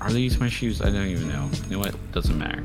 are 0.00 0.12
these 0.12 0.38
my 0.38 0.48
shoes? 0.48 0.80
I 0.82 0.86
don't 0.90 1.06
even 1.06 1.28
know. 1.28 1.48
You 1.64 1.70
know 1.70 1.78
what? 1.78 1.94
Doesn't 2.12 2.38
matter. 2.38 2.62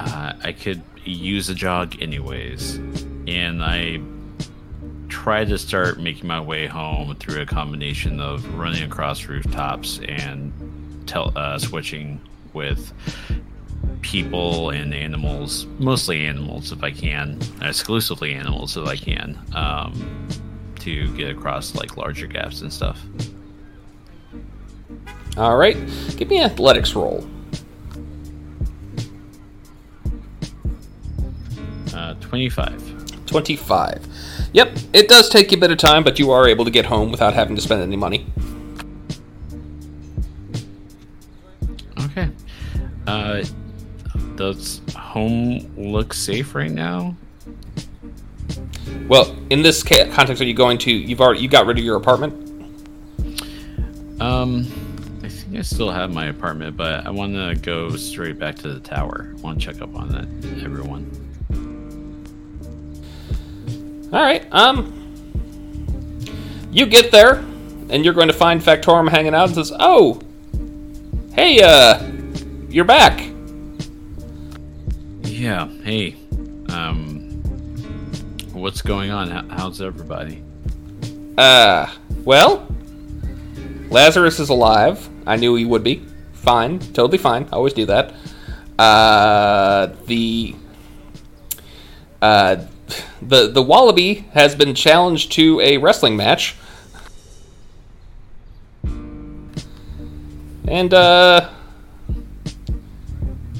Uh, 0.00 0.32
I 0.42 0.52
could 0.52 0.82
use 1.04 1.48
a 1.50 1.54
jog 1.54 2.00
anyways, 2.00 2.76
and 3.26 3.62
I 3.62 4.00
tried 5.22 5.48
to 5.48 5.58
start 5.58 5.98
making 5.98 6.28
my 6.28 6.40
way 6.40 6.64
home 6.68 7.12
through 7.16 7.42
a 7.42 7.44
combination 7.44 8.20
of 8.20 8.54
running 8.54 8.84
across 8.84 9.24
rooftops 9.24 9.98
and 10.06 10.52
tel- 11.06 11.32
uh, 11.36 11.58
switching 11.58 12.20
with 12.52 12.92
people 14.00 14.70
and 14.70 14.94
animals, 14.94 15.66
mostly 15.80 16.24
animals 16.24 16.70
if 16.70 16.84
I 16.84 16.92
can, 16.92 17.36
exclusively 17.60 18.32
animals 18.32 18.76
if 18.76 18.86
I 18.86 18.94
can, 18.94 19.36
um, 19.54 20.28
to 20.78 21.12
get 21.16 21.30
across 21.30 21.74
like 21.74 21.96
larger 21.96 22.28
gaps 22.28 22.60
and 22.60 22.72
stuff. 22.72 23.00
All 25.36 25.56
right, 25.56 25.76
give 26.16 26.28
me 26.28 26.38
an 26.38 26.44
athletics 26.44 26.94
roll. 26.94 27.26
Uh, 31.92 32.14
25. 32.20 33.26
25. 33.26 34.17
Yep, 34.52 34.78
it 34.92 35.08
does 35.08 35.28
take 35.28 35.50
you 35.52 35.58
a 35.58 35.60
bit 35.60 35.70
of 35.70 35.78
time, 35.78 36.04
but 36.04 36.18
you 36.18 36.30
are 36.30 36.48
able 36.48 36.64
to 36.64 36.70
get 36.70 36.86
home 36.86 37.10
without 37.10 37.34
having 37.34 37.54
to 37.56 37.62
spend 37.62 37.82
any 37.82 37.96
money. 37.96 38.26
Okay. 42.00 42.30
Uh, 43.06 43.44
does 44.36 44.80
home 44.96 45.58
look 45.76 46.14
safe 46.14 46.54
right 46.54 46.70
now? 46.70 47.16
Well, 49.08 49.36
in 49.50 49.62
this 49.62 49.82
ca- 49.82 50.10
context, 50.12 50.42
are 50.42 50.46
you 50.46 50.54
going 50.54 50.78
to? 50.78 50.92
You've 50.92 51.20
already 51.20 51.40
you 51.40 51.48
got 51.48 51.66
rid 51.66 51.78
of 51.78 51.84
your 51.84 51.96
apartment. 51.96 52.44
Um, 54.20 54.66
I 55.22 55.28
think 55.28 55.56
I 55.56 55.62
still 55.62 55.90
have 55.90 56.12
my 56.12 56.26
apartment, 56.26 56.76
but 56.76 57.06
I 57.06 57.10
want 57.10 57.34
to 57.34 57.54
go 57.62 57.96
straight 57.96 58.38
back 58.38 58.56
to 58.56 58.72
the 58.72 58.80
tower. 58.80 59.34
I 59.36 59.40
want 59.40 59.60
to 59.60 59.66
check 59.66 59.80
up 59.80 59.94
on 59.94 60.08
that, 60.08 60.62
everyone. 60.64 61.27
All 64.12 64.22
right. 64.22 64.46
Um, 64.52 64.94
you 66.70 66.86
get 66.86 67.10
there, 67.10 67.44
and 67.90 68.04
you're 68.04 68.14
going 68.14 68.28
to 68.28 68.34
find 68.34 68.60
Factorum 68.60 69.08
hanging 69.08 69.34
out 69.34 69.48
and 69.48 69.54
says, 69.54 69.72
"Oh, 69.78 70.20
hey, 71.34 71.60
uh, 71.62 72.02
you're 72.68 72.84
back." 72.84 73.20
Yeah. 75.22 75.68
Hey. 75.82 76.16
Um, 76.70 77.42
what's 78.52 78.82
going 78.82 79.10
on? 79.10 79.28
How's 79.50 79.80
everybody? 79.80 80.42
Uh, 81.36 81.86
well, 82.24 82.66
Lazarus 83.90 84.40
is 84.40 84.48
alive. 84.48 85.08
I 85.26 85.36
knew 85.36 85.54
he 85.54 85.64
would 85.64 85.84
be. 85.84 86.04
Fine, 86.32 86.78
totally 86.78 87.18
fine. 87.18 87.44
I 87.52 87.56
always 87.56 87.72
do 87.74 87.86
that. 87.86 88.14
Uh, 88.78 89.88
the 90.06 90.54
uh, 92.22 92.64
the 93.22 93.48
the 93.48 93.62
wallaby 93.62 94.26
has 94.32 94.54
been 94.54 94.74
challenged 94.74 95.32
to 95.32 95.60
a 95.60 95.78
wrestling 95.78 96.16
match, 96.16 96.56
and 100.66 100.94
uh, 100.94 101.50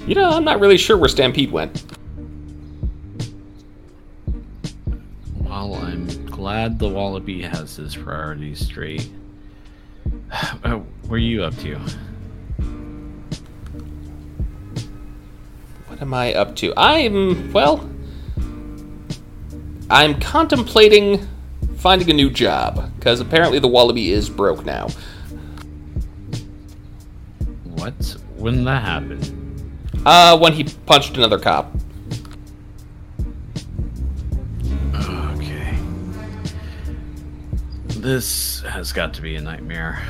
you 0.08 0.14
know, 0.14 0.30
I'm 0.30 0.44
not 0.44 0.58
really 0.58 0.78
sure 0.78 0.97
where 0.97 1.08
Stampede 1.08 1.52
went. 1.52 1.85
Well, 5.35 5.75
I'm 5.75 6.26
glad 6.26 6.78
the 6.78 6.88
wallaby 6.88 7.42
has 7.42 7.76
his 7.76 7.94
priorities 7.94 8.64
straight. 8.64 9.11
Uh, 10.64 10.81
what 11.07 11.16
are 11.16 11.18
you 11.18 11.42
up 11.42 11.55
to? 11.59 11.79
What 15.87 16.02
am 16.02 16.14
I 16.14 16.35
up 16.35 16.55
to? 16.57 16.72
I'm, 16.76 17.52
well, 17.52 17.88
I'm 19.90 20.20
contemplating 20.20 21.27
finding 21.79 22.11
a 22.11 22.12
new 22.12 22.29
job, 22.29 22.92
because 22.96 23.20
apparently 23.20 23.59
the 23.59 23.68
Wallaby 23.68 24.11
is 24.11 24.29
broke 24.29 24.66
now. 24.66 24.88
What? 27.64 28.16
When 28.37 28.64
that 28.64 28.83
happened? 28.83 29.35
Uh, 30.05 30.37
when 30.38 30.53
he 30.53 30.64
punched 30.64 31.16
another 31.16 31.38
cop. 31.38 31.72
Okay. 34.94 35.79
This 37.87 38.61
has 38.62 38.92
got 38.92 39.14
to 39.14 39.22
be 39.22 39.37
a 39.37 39.40
nightmare. 39.40 40.03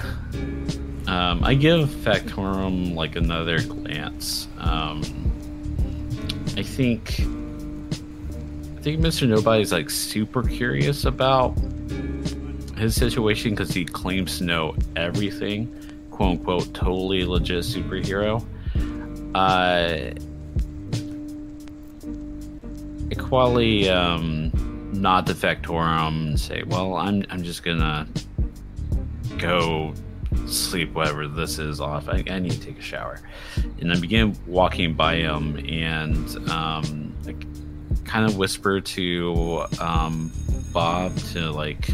Um, 1.07 1.43
I 1.45 1.55
give 1.55 1.89
Factorum 1.89 2.95
like 2.95 3.17
another 3.17 3.63
glance. 3.63 4.49
Um, 4.59 5.03
I 6.57 6.63
think 6.63 7.21
I 8.79 8.81
think 8.81 9.01
Mr. 9.01 9.29
Nobody's 9.29 9.73
like 9.73 9.91
super 9.91 10.41
curious 10.45 11.05
about 11.05 11.59
his 12.77 12.95
situation 12.95 13.51
because 13.51 13.73
he 13.73 13.85
claims 13.85 14.39
to 14.39 14.45
know 14.45 14.77
everything, 14.95 15.67
quote 16.13 16.39
unquote, 16.39 16.75
totally 16.75 17.25
legit 17.25 17.65
superhero. 17.65 18.41
Uh, 19.35 20.15
equally 23.11 23.91
um, 23.91 24.53
nod 24.93 25.27
to 25.27 25.35
Factorum 25.35 26.29
and 26.29 26.41
say, 26.41 26.63
"Well, 26.63 26.95
I'm 26.95 27.27
I'm 27.31 27.43
just 27.43 27.65
gonna 27.65 28.07
go 29.39 29.93
sleep 30.47 30.93
whatever 30.93 31.27
this 31.27 31.59
is 31.59 31.81
off. 31.81 32.09
I, 32.09 32.23
I 32.31 32.39
need 32.39 32.53
to 32.53 32.61
take 32.61 32.79
a 32.79 32.83
shower." 32.83 33.21
And 33.81 33.93
I 33.93 33.99
begin 33.99 34.37
walking 34.47 34.95
by 34.95 35.17
him 35.17 35.57
and 35.69 36.49
um, 36.49 37.13
like, 37.25 37.45
kind 38.09 38.25
of 38.29 38.37
whisper 38.37 38.81
to 38.81 39.65
um, 39.81 40.33
Bob 40.73 41.17
to 41.33 41.51
like 41.51 41.87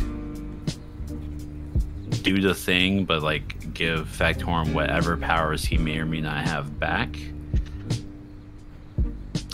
do 2.23 2.41
the 2.41 2.55
thing, 2.55 3.05
but 3.05 3.23
like 3.23 3.75
give 3.75 4.09
Factorum 4.09 4.73
whatever 4.73 5.17
powers 5.17 5.65
he 5.65 5.77
may 5.77 5.99
or 5.99 6.07
may 6.07 6.21
not 6.21 6.47
have 6.47 6.79
back. 6.79 7.17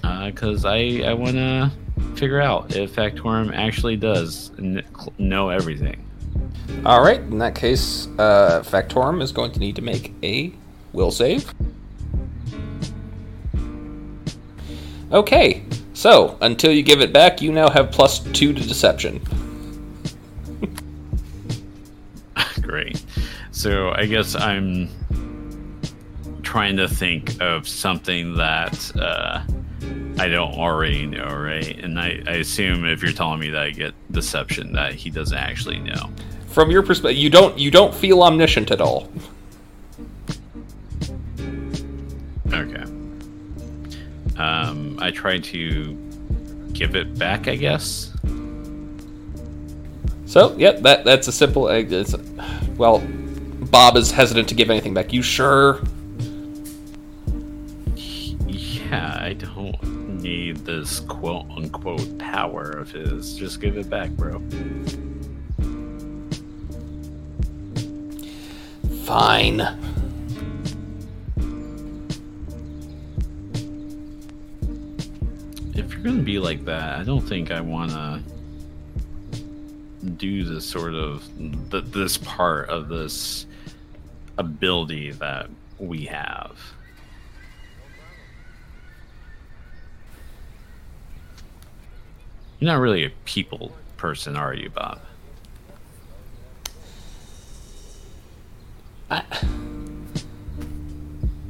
Because 0.02 0.64
I 0.64 1.02
I 1.04 1.14
want 1.14 1.32
to 1.32 1.70
figure 2.14 2.40
out 2.40 2.76
if 2.76 2.94
Factorum 2.94 3.52
actually 3.54 3.96
does 3.96 4.52
kn- 4.56 4.84
know 5.18 5.48
everything. 5.48 6.04
All 6.84 7.02
right, 7.02 7.20
in 7.20 7.38
that 7.38 7.54
case, 7.54 8.06
uh, 8.18 8.62
Factorum 8.64 9.22
is 9.22 9.32
going 9.32 9.52
to 9.52 9.58
need 9.58 9.76
to 9.76 9.82
make 9.82 10.12
a 10.22 10.52
will 10.92 11.10
save. 11.10 11.52
Okay, 15.12 15.64
so 16.00 16.38
until 16.40 16.72
you 16.72 16.82
give 16.82 17.02
it 17.02 17.12
back, 17.12 17.42
you 17.42 17.52
now 17.52 17.68
have 17.68 17.90
plus 17.90 18.20
two 18.32 18.54
to 18.54 18.66
deception. 18.66 19.20
Great. 22.62 23.04
So 23.50 23.90
I 23.90 24.06
guess 24.06 24.34
I'm 24.34 24.88
trying 26.42 26.78
to 26.78 26.88
think 26.88 27.38
of 27.42 27.68
something 27.68 28.34
that 28.36 28.96
uh, 28.96 29.42
I 30.18 30.28
don't 30.28 30.54
already 30.54 31.04
know, 31.04 31.26
right? 31.26 31.78
And 31.78 32.00
I, 32.00 32.22
I 32.26 32.36
assume 32.36 32.86
if 32.86 33.02
you're 33.02 33.12
telling 33.12 33.38
me 33.38 33.50
that 33.50 33.62
I 33.62 33.68
get 33.68 33.92
deception, 34.10 34.72
that 34.72 34.94
he 34.94 35.10
doesn't 35.10 35.36
actually 35.36 35.80
know. 35.80 36.08
From 36.46 36.70
your 36.70 36.82
perspective, 36.82 37.18
you 37.18 37.28
don't 37.28 37.58
you 37.58 37.70
don't 37.70 37.94
feel 37.94 38.22
omniscient 38.22 38.70
at 38.70 38.80
all. 38.80 39.06
Okay. 42.50 42.84
Um, 44.38 44.69
I 45.00 45.10
try 45.10 45.38
to 45.38 45.96
give 46.72 46.94
it 46.94 47.18
back, 47.18 47.48
I 47.48 47.56
guess. 47.56 48.12
So, 50.26 50.54
yep, 50.56 50.80
that 50.82 51.04
that's 51.04 51.26
a 51.28 51.32
simple. 51.32 51.66
uh, 51.66 51.72
It's, 51.74 52.14
well, 52.76 53.02
Bob 53.70 53.96
is 53.96 54.10
hesitant 54.12 54.48
to 54.48 54.54
give 54.54 54.70
anything 54.70 54.94
back. 54.94 55.12
You 55.12 55.22
sure? 55.22 55.80
Yeah, 57.96 59.18
I 59.20 59.34
don't 59.34 60.20
need 60.22 60.58
this 60.58 61.00
quote 61.00 61.46
unquote 61.50 62.18
power 62.18 62.70
of 62.70 62.90
his. 62.90 63.34
Just 63.34 63.60
give 63.60 63.76
it 63.76 63.88
back, 63.90 64.10
bro. 64.10 64.40
Fine. 69.04 69.58
You're 76.02 76.12
gonna 76.12 76.22
be 76.22 76.38
like 76.38 76.64
that, 76.64 76.98
I 76.98 77.04
don't 77.04 77.20
think 77.20 77.50
I 77.50 77.60
wanna 77.60 78.22
do 80.16 80.44
this 80.44 80.66
sort 80.66 80.94
of 80.94 81.22
th- 81.70 81.84
this 81.88 82.16
part 82.16 82.70
of 82.70 82.88
this 82.88 83.44
ability 84.38 85.10
that 85.12 85.50
we 85.78 86.06
have. 86.06 86.56
You're 92.58 92.72
not 92.72 92.80
really 92.80 93.04
a 93.04 93.10
people 93.26 93.72
person, 93.98 94.36
are 94.36 94.54
you, 94.54 94.70
Bob? 94.70 95.00
I 99.10 99.22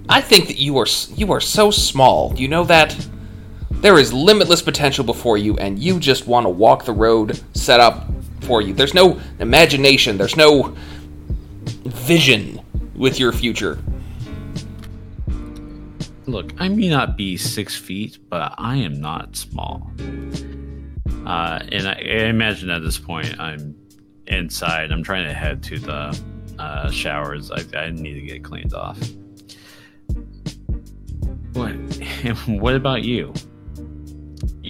I 0.09 0.21
think 0.21 0.49
that 0.49 0.59
you 0.59 0.77
are 0.79 0.87
you 1.15 1.31
are 1.31 1.41
so 1.41 1.71
small. 1.71 2.35
You 2.37 2.49
know 2.49 2.65
that 2.65 2.97
there 3.81 3.99
is 3.99 4.13
limitless 4.13 4.61
potential 4.61 5.05
before 5.05 5.39
you, 5.39 5.57
and 5.57 5.79
you 5.79 5.99
just 5.99 6.27
want 6.27 6.45
to 6.45 6.51
walk 6.51 6.85
the 6.85 6.93
road 6.93 7.41
set 7.55 7.81
up 7.81 8.07
for 8.43 8.61
you. 8.61 8.75
There's 8.75 8.95
no 8.95 9.21
imagination. 9.39 10.19
There's 10.19 10.37
no 10.37 10.77
vision 11.85 12.61
with 12.95 13.19
your 13.19 13.33
future. 13.33 13.79
Look, 16.27 16.53
I 16.59 16.69
may 16.69 16.89
not 16.89 17.17
be 17.17 17.37
six 17.37 17.75
feet, 17.75 18.19
but 18.29 18.55
I 18.59 18.77
am 18.77 19.01
not 19.01 19.35
small. 19.35 19.91
Uh, 21.27 21.61
and 21.73 21.89
I, 21.89 21.93
I 21.93 22.25
imagine 22.29 22.71
at 22.71 22.83
this 22.83 22.99
point 22.99 23.39
I'm 23.41 23.75
inside. 24.27 24.93
I'm 24.93 25.03
trying 25.03 25.27
to 25.27 25.33
head 25.35 25.63
to 25.65 25.79
the 25.79 26.21
uh, 26.59 26.91
showers. 26.91 27.51
I, 27.51 27.65
I 27.77 27.91
need 27.91 28.15
to 28.15 28.21
get 28.21 28.45
cleaned 28.45 28.75
off. 28.75 28.99
What? 31.55 31.73
what 32.47 32.75
about 32.75 33.03
you? 33.03 33.33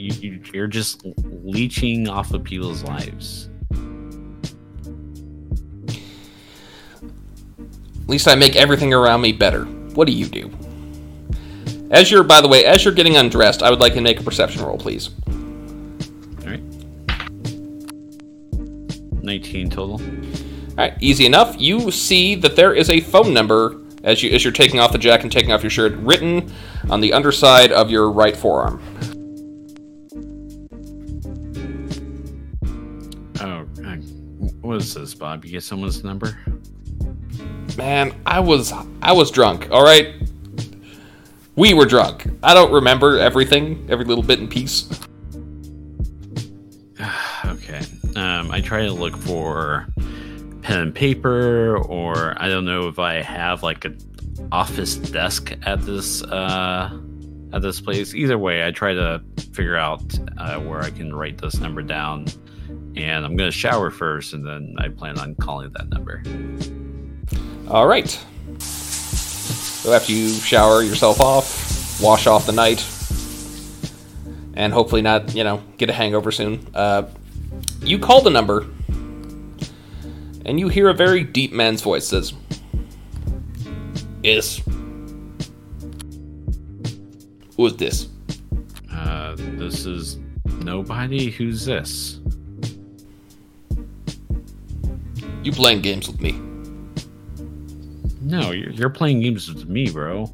You? 0.01 0.13
you? 0.31 0.41
You're 0.53 0.67
just 0.67 1.05
leeching 1.23 2.09
off 2.09 2.33
of 2.33 2.43
people's 2.43 2.83
lives. 2.83 3.49
At 8.03 8.09
least 8.09 8.27
I 8.27 8.35
make 8.35 8.57
everything 8.57 8.93
around 8.93 9.21
me 9.21 9.33
better. 9.33 9.65
What 9.65 10.07
do 10.07 10.13
you 10.13 10.27
do? 10.27 10.51
As 11.91 12.11
you're, 12.11 12.23
by 12.23 12.41
the 12.41 12.49
way, 12.49 12.65
as 12.65 12.85
you're 12.85 12.95
getting 12.95 13.17
undressed, 13.17 13.63
I 13.63 13.71
would 13.71 13.81
like 13.81 13.93
you 13.93 13.97
to 13.97 14.03
make 14.03 14.21
a 14.21 14.23
perception 14.23 14.63
roll, 14.63 14.79
please. 14.79 15.11
All 15.29 16.47
right. 16.47 16.63
19 19.23 19.71
total. 19.71 20.01
All 20.01 20.77
right, 20.77 20.97
easy 21.01 21.27
enough. 21.27 21.57
You 21.59 21.91
see 21.91 22.35
that 22.37 22.57
there 22.57 22.73
is 22.73 22.91
a 22.91 23.01
phone 23.01 23.35
number 23.35 23.81
as 24.03 24.23
you 24.23 24.31
as 24.31 24.45
you're 24.45 24.53
taking 24.53 24.81
off 24.81 24.93
the 24.93 24.99
jacket 24.99 25.25
and 25.25 25.33
taking 25.33 25.53
off 25.53 25.63
your 25.63 25.71
shirt, 25.71 25.93
written 25.97 26.51
on 26.89 27.01
the 27.01 27.13
underside 27.13 27.71
of 27.71 27.91
your 27.91 28.11
right 28.11 28.37
forearm. 28.37 28.83
What 34.81 34.87
is 34.87 34.95
this, 34.95 35.13
Bob? 35.13 35.45
You 35.45 35.51
get 35.51 35.63
someone's 35.63 36.03
number? 36.03 36.39
Man, 37.77 38.19
I 38.25 38.41
was 38.41 38.73
I 39.03 39.13
was 39.13 39.31
drunk. 39.31 39.69
All 39.71 39.85
right, 39.85 40.15
we 41.55 41.75
were 41.75 41.85
drunk. 41.85 42.27
I 42.43 42.55
don't 42.55 42.73
remember 42.73 43.19
everything, 43.19 43.87
every 43.91 44.07
little 44.07 44.25
bit 44.25 44.39
and 44.39 44.49
piece. 44.51 44.89
okay. 47.45 47.83
Um, 48.17 48.51
I 48.51 48.63
try 48.63 48.87
to 48.87 48.93
look 48.93 49.19
for 49.19 49.87
pen 50.63 50.81
and 50.81 50.95
paper, 50.95 51.77
or 51.77 52.35
I 52.43 52.49
don't 52.49 52.65
know 52.65 52.89
if 52.89 52.99
I 52.99 53.21
have 53.21 53.63
like 53.63 53.85
an 53.85 53.99
office 54.51 54.97
desk 54.97 55.53
at 55.65 55.83
this 55.83 56.23
uh, 56.23 56.99
at 57.53 57.61
this 57.61 57.83
place. 57.83 58.15
Either 58.15 58.39
way, 58.39 58.67
I 58.67 58.71
try 58.71 58.95
to 58.95 59.23
figure 59.53 59.77
out 59.77 60.19
uh, 60.39 60.59
where 60.61 60.81
I 60.81 60.89
can 60.89 61.15
write 61.15 61.37
this 61.37 61.61
number 61.61 61.83
down. 61.83 62.29
And 62.97 63.25
I'm 63.25 63.37
gonna 63.37 63.51
shower 63.51 63.91
first, 63.91 64.33
and 64.33 64.45
then 64.47 64.75
I 64.79 64.89
plan 64.89 65.19
on 65.19 65.35
calling 65.37 65.71
that 65.73 65.89
number. 65.89 66.23
All 67.69 67.87
right. 67.87 68.09
So 68.59 69.93
after 69.93 70.13
you 70.13 70.29
shower 70.29 70.83
yourself 70.83 71.21
off, 71.21 72.01
wash 72.03 72.27
off 72.27 72.45
the 72.47 72.53
night, 72.53 72.85
and 74.55 74.73
hopefully 74.73 75.01
not, 75.03 75.35
you 75.35 75.45
know, 75.45 75.63
get 75.79 75.89
a 75.89 75.93
hangover 75.93 76.31
soon, 76.31 76.67
uh, 76.75 77.09
you 77.83 77.99
call 77.99 78.21
the 78.21 78.31
number, 78.31 78.67
and 80.45 80.61
you 80.61 80.69
hear 80.69 80.89
a 80.89 80.95
very 80.95 81.25
deep 81.25 81.53
man's 81.53 81.81
voice 81.81 82.07
says, 82.07 82.35
"Yes." 84.23 84.61
Who's 87.57 87.77
this? 87.77 88.09
Uh, 88.93 89.35
this 89.37 89.87
is 89.87 90.19
nobody. 90.63 91.31
Who's 91.31 91.65
this? 91.65 92.20
You 95.43 95.53
playing 95.53 95.81
games 95.81 96.07
with 96.07 96.21
me? 96.21 96.33
No, 98.21 98.51
you're, 98.51 98.71
you're 98.71 98.91
playing 98.91 99.21
games 99.23 99.49
with 99.49 99.67
me, 99.67 99.91
bro. 99.91 100.31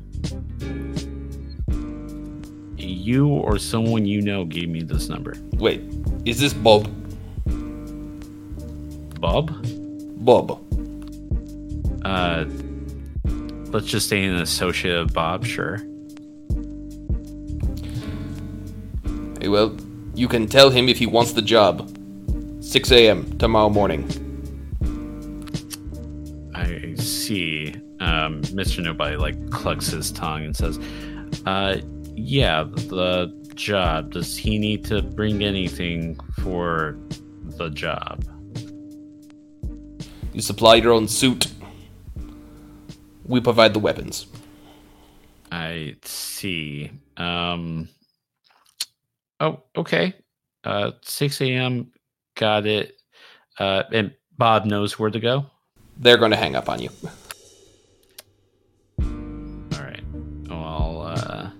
You 2.76 3.28
or 3.28 3.58
someone 3.58 4.04
you 4.04 4.20
know 4.20 4.44
gave 4.44 4.68
me 4.68 4.82
this 4.82 5.08
number. 5.08 5.34
Wait, 5.52 5.82
is 6.24 6.40
this 6.40 6.52
Bob? 6.52 6.90
Bob? 9.20 9.54
Bob. 10.24 10.60
Uh, 12.04 12.44
let's 13.70 13.86
just 13.86 14.08
say 14.08 14.24
an 14.24 14.36
associate 14.36 14.96
of 14.96 15.12
Bob, 15.12 15.46
sure. 15.46 15.76
Hey, 19.40 19.48
well, 19.48 19.76
you 20.16 20.26
can 20.26 20.48
tell 20.48 20.70
him 20.70 20.88
if 20.88 20.98
he 20.98 21.06
wants 21.06 21.32
the 21.32 21.42
job. 21.42 21.92
6 22.60 22.90
a.m. 22.90 23.38
tomorrow 23.38 23.70
morning. 23.70 24.25
See. 27.26 27.74
Um, 28.00 28.42
Mr. 28.42 28.82
Nobody 28.82 29.16
like 29.16 29.50
clucks 29.50 29.88
his 29.88 30.12
tongue 30.12 30.44
and 30.44 30.56
says, 30.56 30.78
uh, 31.44 31.78
yeah, 32.14 32.64
the 32.64 33.34
job. 33.54 34.12
Does 34.12 34.36
he 34.36 34.58
need 34.58 34.84
to 34.86 35.02
bring 35.02 35.42
anything 35.42 36.18
for 36.42 36.96
the 37.58 37.70
job? 37.70 38.24
You 40.32 40.42
supply 40.42 40.76
your 40.76 40.92
own 40.92 41.08
suit. 41.08 41.52
We 43.24 43.40
provide 43.40 43.74
the 43.74 43.80
weapons. 43.80 44.26
I 45.50 45.96
see. 46.04 46.90
Um, 47.16 47.88
oh, 49.40 49.62
okay. 49.76 50.14
Uh, 50.62 50.92
6 51.02 51.40
a.m. 51.40 51.90
Got 52.36 52.66
it. 52.66 52.96
Uh, 53.58 53.84
and 53.92 54.12
Bob 54.36 54.66
knows 54.66 54.98
where 54.98 55.10
to 55.10 55.18
go. 55.18 55.46
They're 55.98 56.18
going 56.18 56.30
to 56.30 56.36
hang 56.36 56.54
up 56.56 56.68
on 56.68 56.80
you. 56.80 56.90
All 59.00 59.82
right. 59.82 60.04
Well, 60.48 61.02
uh, 61.02 61.50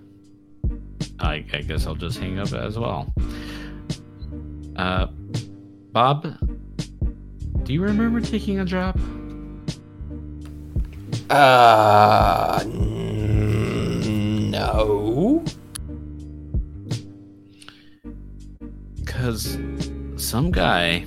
I, 1.19 1.45
I 1.53 1.61
guess 1.63 1.87
I'll 1.87 1.95
just 1.95 2.19
hang 2.19 2.39
up 2.39 2.53
as 2.53 2.79
well. 2.79 3.13
Uh, 4.77 5.07
Bob, 5.93 6.37
do 7.63 7.73
you 7.73 7.83
remember 7.83 8.21
taking 8.21 8.61
a 8.61 8.65
job? 8.65 9.01
Uh, 11.31 12.63
no. 14.47 15.43
Because 18.97 19.59
some 20.17 20.51
guy 20.51 21.05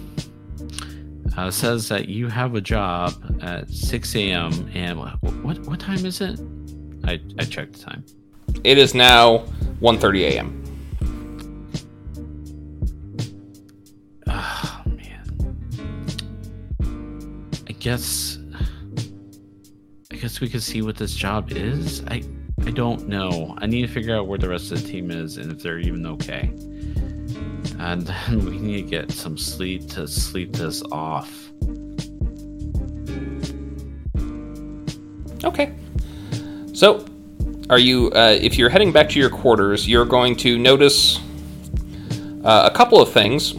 uh, 1.39 1.49
says 1.49 1.87
that 1.87 2.09
you 2.09 2.27
have 2.27 2.55
a 2.55 2.61
job 2.61 3.13
at 3.41 3.69
6 3.69 4.15
a.m. 4.15 4.69
and 4.73 4.99
what, 5.41 5.57
what 5.59 5.79
time 5.79 6.05
is 6.05 6.19
it? 6.19 6.37
I 7.05 7.21
I 7.39 7.45
checked 7.45 7.73
the 7.73 7.79
time. 7.79 8.03
It 8.65 8.77
is 8.77 8.93
now 8.93 9.45
1:30 9.79 10.21
a.m. 10.31 10.63
Oh 14.27 14.81
man. 14.85 15.23
I 17.67 17.71
guess 17.71 18.37
I 20.11 20.15
guess 20.17 20.41
we 20.41 20.49
could 20.49 20.61
see 20.61 20.81
what 20.81 20.97
this 20.97 21.13
job 21.13 21.53
is. 21.53 22.03
I 22.07 22.21
I 22.65 22.71
don't 22.71 23.07
know. 23.07 23.55
I 23.59 23.65
need 23.65 23.83
to 23.83 23.87
figure 23.87 24.13
out 24.13 24.27
where 24.27 24.37
the 24.37 24.49
rest 24.49 24.73
of 24.73 24.81
the 24.81 24.87
team 24.89 25.09
is 25.09 25.37
and 25.37 25.53
if 25.53 25.63
they're 25.63 25.79
even 25.79 26.05
okay. 26.05 26.51
And 27.79 28.01
then 28.07 28.45
we 28.45 28.59
need 28.59 28.83
to 28.83 28.89
get 28.89 29.11
some 29.11 29.37
sleep 29.37 29.89
to 29.91 30.07
sleep 30.07 30.53
this 30.53 30.83
off. 30.91 31.49
Okay. 35.43 35.73
So, 36.73 37.05
are 37.69 37.79
you? 37.79 38.11
Uh, 38.11 38.37
if 38.39 38.57
you're 38.57 38.69
heading 38.69 38.91
back 38.91 39.09
to 39.09 39.19
your 39.19 39.29
quarters, 39.29 39.87
you're 39.87 40.05
going 40.05 40.35
to 40.37 40.57
notice 40.57 41.19
uh, 42.43 42.69
a 42.71 42.75
couple 42.75 43.01
of 43.01 43.11
things. 43.11 43.55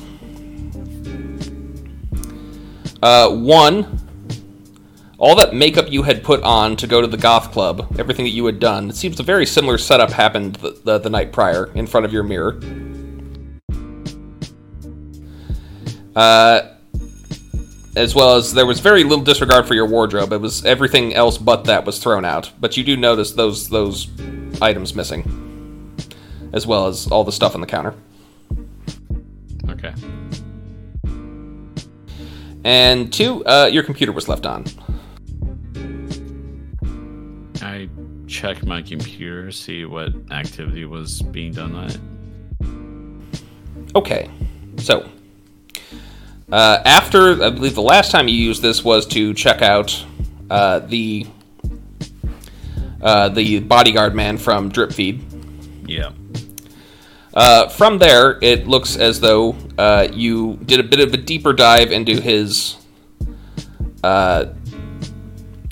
Uh, 3.02 3.30
one, 3.30 3.98
all 5.16 5.34
that 5.36 5.54
makeup 5.54 5.90
you 5.90 6.02
had 6.02 6.22
put 6.22 6.42
on 6.42 6.76
to 6.76 6.86
go 6.86 7.00
to 7.00 7.06
the 7.06 7.16
goth 7.16 7.50
club, 7.50 7.96
everything 7.98 8.24
that 8.26 8.30
you 8.30 8.44
had 8.44 8.58
done, 8.58 8.90
it 8.90 8.96
seems 8.96 9.18
a 9.20 9.22
very 9.22 9.46
similar 9.46 9.78
setup 9.78 10.10
happened 10.10 10.56
the, 10.56 10.78
the, 10.84 10.98
the 10.98 11.10
night 11.10 11.32
prior 11.32 11.70
in 11.74 11.86
front 11.86 12.04
of 12.04 12.12
your 12.12 12.22
mirror. 12.22 12.60
Uh, 16.14 16.74
as 17.96 18.14
well 18.14 18.36
as 18.36 18.54
there 18.54 18.66
was 18.66 18.80
very 18.80 19.04
little 19.04 19.24
disregard 19.24 19.66
for 19.66 19.74
your 19.74 19.86
wardrobe. 19.86 20.32
It 20.32 20.40
was 20.40 20.64
everything 20.64 21.14
else 21.14 21.38
but 21.38 21.64
that 21.64 21.84
was 21.84 21.98
thrown 21.98 22.24
out. 22.24 22.50
But 22.60 22.76
you 22.76 22.84
do 22.84 22.96
notice 22.96 23.32
those 23.32 23.68
those 23.68 24.08
items 24.62 24.94
missing, 24.94 25.94
as 26.52 26.66
well 26.66 26.86
as 26.86 27.06
all 27.08 27.24
the 27.24 27.32
stuff 27.32 27.54
on 27.54 27.60
the 27.60 27.66
counter. 27.66 27.94
Okay. 29.68 29.94
And 32.62 33.12
two, 33.12 33.44
uh, 33.46 33.70
your 33.72 33.82
computer 33.82 34.12
was 34.12 34.28
left 34.28 34.44
on. 34.44 34.66
I 37.62 37.88
checked 38.26 38.64
my 38.66 38.82
computer, 38.82 39.50
see 39.50 39.86
what 39.86 40.12
activity 40.30 40.84
was 40.84 41.22
being 41.22 41.52
done 41.52 41.74
on 41.74 41.90
it. 41.90 41.98
Okay, 43.96 44.30
so 44.76 45.08
uh, 46.52 46.82
after 46.84 47.42
I 47.42 47.50
believe 47.50 47.74
the 47.74 47.82
last 47.82 48.10
time 48.10 48.28
you 48.28 48.34
used 48.34 48.62
this 48.62 48.84
was 48.84 49.06
to 49.08 49.34
check 49.34 49.62
out 49.62 50.04
uh, 50.50 50.80
the 50.80 51.26
uh, 53.00 53.28
the 53.30 53.60
bodyguard 53.60 54.14
man 54.14 54.36
from 54.36 54.68
Drip 54.68 54.92
Feed. 54.92 55.24
Yeah. 55.86 56.12
Uh, 57.32 57.68
from 57.68 57.98
there, 57.98 58.38
it 58.42 58.66
looks 58.66 58.96
as 58.96 59.20
though 59.20 59.56
uh, 59.78 60.08
you 60.12 60.56
did 60.64 60.80
a 60.80 60.82
bit 60.82 61.00
of 61.00 61.14
a 61.14 61.16
deeper 61.16 61.52
dive 61.52 61.92
into 61.92 62.20
his 62.20 62.76
uh, 64.02 64.46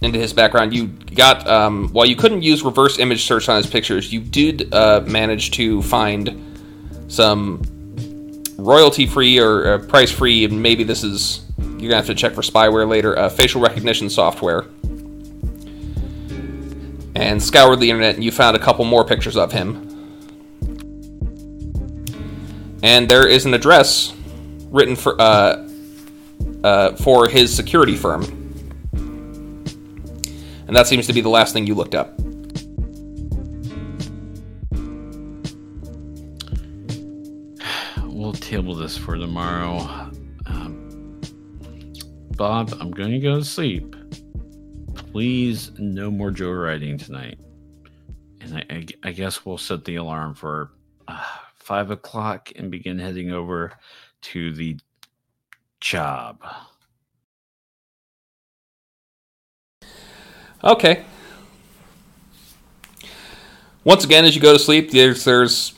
into 0.03 0.19
his 0.19 0.33
background. 0.33 0.75
You 0.75 0.87
got 0.87 1.47
um, 1.49 1.89
while 1.89 2.07
you 2.07 2.15
couldn't 2.15 2.43
use 2.43 2.63
reverse 2.63 2.99
image 2.99 3.25
search 3.25 3.49
on 3.49 3.57
his 3.57 3.67
pictures, 3.67 4.13
you 4.13 4.21
did 4.21 4.73
uh, 4.73 5.01
manage 5.07 5.51
to 5.53 5.83
find 5.83 6.45
some 7.09 7.63
royalty 8.59 9.07
free 9.07 9.39
or 9.39 9.67
uh, 9.67 9.79
price 9.79 10.11
free, 10.11 10.45
and 10.45 10.63
maybe 10.63 10.85
this 10.85 11.03
is 11.03 11.45
you're 11.57 11.91
gonna 11.91 11.97
have 11.97 12.07
to 12.07 12.15
check 12.15 12.35
for 12.35 12.43
spyware 12.43 12.87
later. 12.89 13.19
Uh, 13.19 13.29
facial 13.29 13.61
recognition 13.61 14.11
software. 14.11 14.67
and 17.19 17.43
scoured 17.43 17.81
the 17.81 17.91
internet, 17.91 18.15
and 18.15 18.23
you 18.23 18.31
found 18.31 18.57
a 18.57 18.61
couple 18.61 18.85
more 18.85 19.05
pictures 19.05 19.37
of 19.37 19.51
him. 19.51 19.85
And 22.83 23.09
there 23.09 23.27
is 23.27 23.45
an 23.45 23.55
address 23.55 24.15
written 24.71 24.95
for 24.95 25.21
uh, 25.21 25.69
uh, 26.63 26.95
for 26.97 27.29
his 27.29 27.55
security 27.55 27.97
firm, 27.97 28.23
and 30.67 30.77
that 30.77 30.87
seems 30.87 31.09
to 31.09 31.13
be 31.13 31.21
the 31.21 31.29
last 31.29 31.53
thing 31.53 31.67
you 31.67 31.75
looked 31.75 31.97
up. 31.97 32.17
We'll 38.29 38.35
table 38.35 38.75
this 38.75 38.95
for 38.95 39.17
tomorrow. 39.17 39.79
Um, 40.45 41.19
Bob, 42.37 42.75
I'm 42.79 42.91
going 42.91 43.13
to 43.13 43.21
go 43.21 43.39
to 43.39 43.45
sleep. 43.45 43.97
Please, 44.95 45.71
no 45.79 46.11
more 46.11 46.31
joyriding 46.31 47.03
tonight. 47.03 47.39
And 48.43 48.59
I, 48.59 48.65
I, 48.69 48.87
I 49.05 49.13
guess 49.13 49.47
we'll 49.47 49.57
set 49.57 49.87
the 49.87 49.97
alarm 49.97 50.35
for 50.35 50.73
uh, 51.09 51.25
five 51.55 51.91
o'clock 51.91 52.53
and 52.55 52.71
begin 52.71 52.99
heading 52.99 53.33
over 53.33 53.73
to 54.21 54.53
the 54.53 54.79
job. 55.81 56.45
Okay. 60.63 61.03
Once 63.85 64.05
again, 64.05 64.27
as 64.27 64.37
you 64.37 64.43
go 64.43 64.53
to 64.53 64.59
sleep, 64.59 64.91
there's, 64.91 65.25
there's 65.25 65.78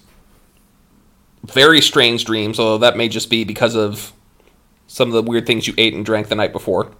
very 1.44 1.80
strange 1.80 2.24
dreams, 2.24 2.58
although 2.58 2.78
that 2.78 2.96
may 2.96 3.08
just 3.08 3.30
be 3.30 3.44
because 3.44 3.74
of 3.74 4.12
some 4.86 5.08
of 5.08 5.14
the 5.14 5.22
weird 5.22 5.46
things 5.46 5.66
you 5.66 5.74
ate 5.78 5.94
and 5.94 6.04
drank 6.04 6.28
the 6.28 6.34
night 6.34 6.52
before. 6.52 6.92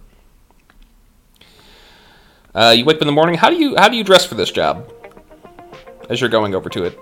Uh, 2.53 2.73
you 2.75 2.83
wake 2.83 2.97
up 2.97 3.01
in 3.01 3.07
the 3.07 3.13
morning. 3.13 3.35
How 3.35 3.49
do 3.49 3.55
you 3.55 3.75
how 3.77 3.87
do 3.87 3.95
you 3.95 4.03
dress 4.03 4.25
for 4.25 4.35
this 4.35 4.51
job? 4.51 4.91
As 6.09 6.19
you're 6.19 6.29
going 6.29 6.53
over 6.53 6.69
to 6.69 6.83
it. 6.83 6.99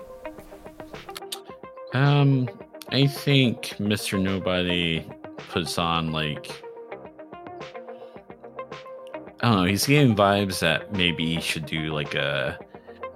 Um, 1.92 2.48
I 2.90 3.06
think 3.06 3.74
Mr. 3.78 4.20
Nobody 4.20 5.04
puts 5.48 5.78
on 5.78 6.12
like 6.12 6.62
I 9.42 9.48
don't 9.48 9.56
know, 9.56 9.64
he's 9.64 9.86
getting 9.86 10.14
vibes 10.14 10.60
that 10.60 10.92
maybe 10.92 11.34
he 11.34 11.40
should 11.40 11.66
do 11.66 11.92
like 11.92 12.14
a 12.14 12.58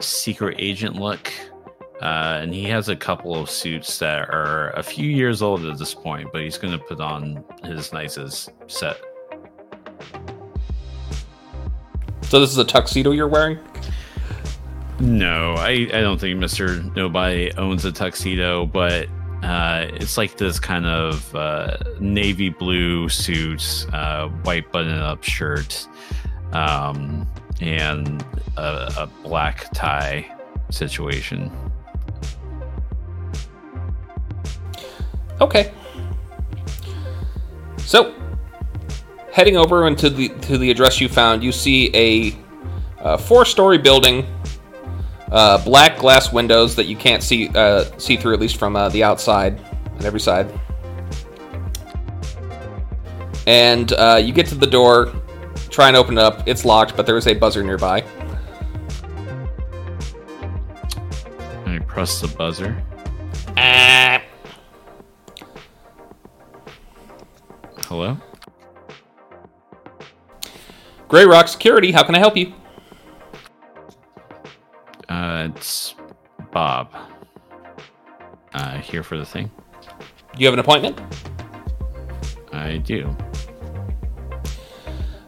secret 0.01 0.57
agent 0.59 0.97
look. 0.97 1.31
Uh, 2.03 2.41
and 2.43 2.53
he 2.53 2.65
has 2.65 2.89
a 2.89 2.97
couple 2.97 3.37
of 3.37 3.49
suits 3.49 3.99
that 3.99 4.29
are 4.31 4.71
a 4.71 4.83
few 4.83 5.09
years 5.09 5.43
old 5.43 5.65
at 5.65 5.79
this 5.79 5.95
point, 5.95 6.29
but 6.33 6.43
he's 6.43 6.59
going 6.59 6.77
to 6.77 6.85
put 6.85 7.01
on 7.01 7.45
his 7.65 7.93
nicest 7.93 8.51
set. 8.67 9.01
So 12.23 12.41
this 12.41 12.51
is 12.51 12.59
a 12.59 12.65
tuxedo 12.65 13.13
you're 13.13 13.29
wearing? 13.29 13.59
No, 15.01 15.55
I, 15.55 15.89
I 15.93 16.01
don't 16.01 16.21
think 16.21 16.39
Mr. 16.41 16.95
Nobody 16.97 17.53
owns 17.57 17.85
a 17.85 17.93
tuxedo, 17.93 18.67
but 18.67 19.09
uh, 19.43 19.89
it's 19.95 20.17
like 20.17 20.37
this 20.37 20.59
kind 20.59 20.87
of 20.87 21.35
uh, 21.35 21.77
navy 22.01 22.49
blue 22.49 23.09
suit, 23.09 23.87
uh, 23.93 24.29
white 24.29 24.71
button 24.73 24.99
up 24.99 25.23
shirt, 25.23 25.87
um, 26.53 27.29
and 27.61 28.25
a, 28.57 28.93
a 28.99 29.11
black 29.23 29.73
tie 29.75 30.27
situation. 30.71 31.51
Okay. 35.45 35.75
So, 37.77 38.15
heading 39.31 39.59
over 39.59 39.87
into 39.87 40.09
the 40.09 40.31
to 40.31 40.57
the 40.57 40.71
address 40.71 41.03
you 41.03 41.09
found, 41.11 41.45
you 41.45 41.53
see 41.53 41.91
a, 41.95 42.35
uh 43.03 43.19
four-story 43.19 43.77
building, 43.77 44.27
uh, 45.31 45.63
black 45.63 45.99
glass 45.99 46.33
windows 46.33 46.75
that 46.77 46.87
you 46.87 46.97
can't 46.97 47.23
see 47.23 47.51
uh, 47.55 47.85
see 47.99 48.17
through 48.17 48.33
at 48.33 48.41
least 48.41 48.57
from 48.57 48.75
uh, 48.75 48.89
the 48.89 49.05
outside 49.05 49.61
on 49.99 50.07
every 50.07 50.21
side. 50.21 50.49
And 53.47 53.93
uh, 53.93 54.19
you 54.25 54.33
get 54.33 54.47
to 54.47 54.55
the 54.55 54.67
door, 54.67 55.13
try 55.69 55.89
and 55.89 55.97
open 55.99 56.17
it 56.17 56.23
up. 56.23 56.49
It's 56.49 56.65
locked, 56.65 56.97
but 56.97 57.05
there 57.05 57.19
is 57.19 57.27
a 57.27 57.35
buzzer 57.35 57.63
nearby. 57.63 58.03
I 61.67 61.81
press 61.81 62.23
the 62.23 62.29
buzzer. 62.29 62.83
Hello? 67.95 68.19
Gray 71.07 71.25
Rock 71.27 71.47
Security, 71.47 71.93
how 71.93 72.03
can 72.03 72.17
I 72.17 72.19
help 72.19 72.37
you? 72.37 72.53
Uh, 75.09 75.49
it's 75.55 75.95
Bob. 76.51 76.93
Uh, 78.53 78.79
here 78.79 79.05
for 79.05 79.17
the 79.17 79.25
thing. 79.25 79.49
Do 79.81 80.39
you 80.39 80.47
have 80.47 80.55
an 80.55 80.59
appointment? 80.59 81.01
I 82.53 82.79
do. 82.79 83.17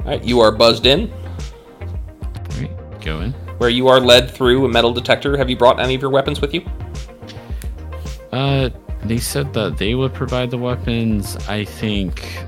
All 0.01 0.07
right, 0.07 0.25
you 0.25 0.41
are 0.41 0.51
buzzed 0.51 0.87
in. 0.87 1.13
Right, 2.59 3.01
go 3.01 3.21
in. 3.21 3.31
where 3.59 3.71
you 3.71 3.87
are 3.87 4.01
led 4.01 4.29
through 4.29 4.65
a 4.65 4.69
metal 4.69 4.93
detector. 4.93 5.37
Have 5.37 5.49
you 5.49 5.57
brought 5.57 5.79
any 5.79 5.95
of 5.95 6.03
your 6.03 6.11
weapons 6.11 6.41
with 6.41 6.53
you? 6.53 6.67
Uh, 8.33 8.71
they 9.09 9.19
said 9.19 9.53
that 9.55 9.79
they 9.79 9.95
would 9.95 10.15
provide 10.15 10.51
the 10.51 10.59
weapons. 10.59 11.37
I 11.49 11.65
think. 11.65 12.45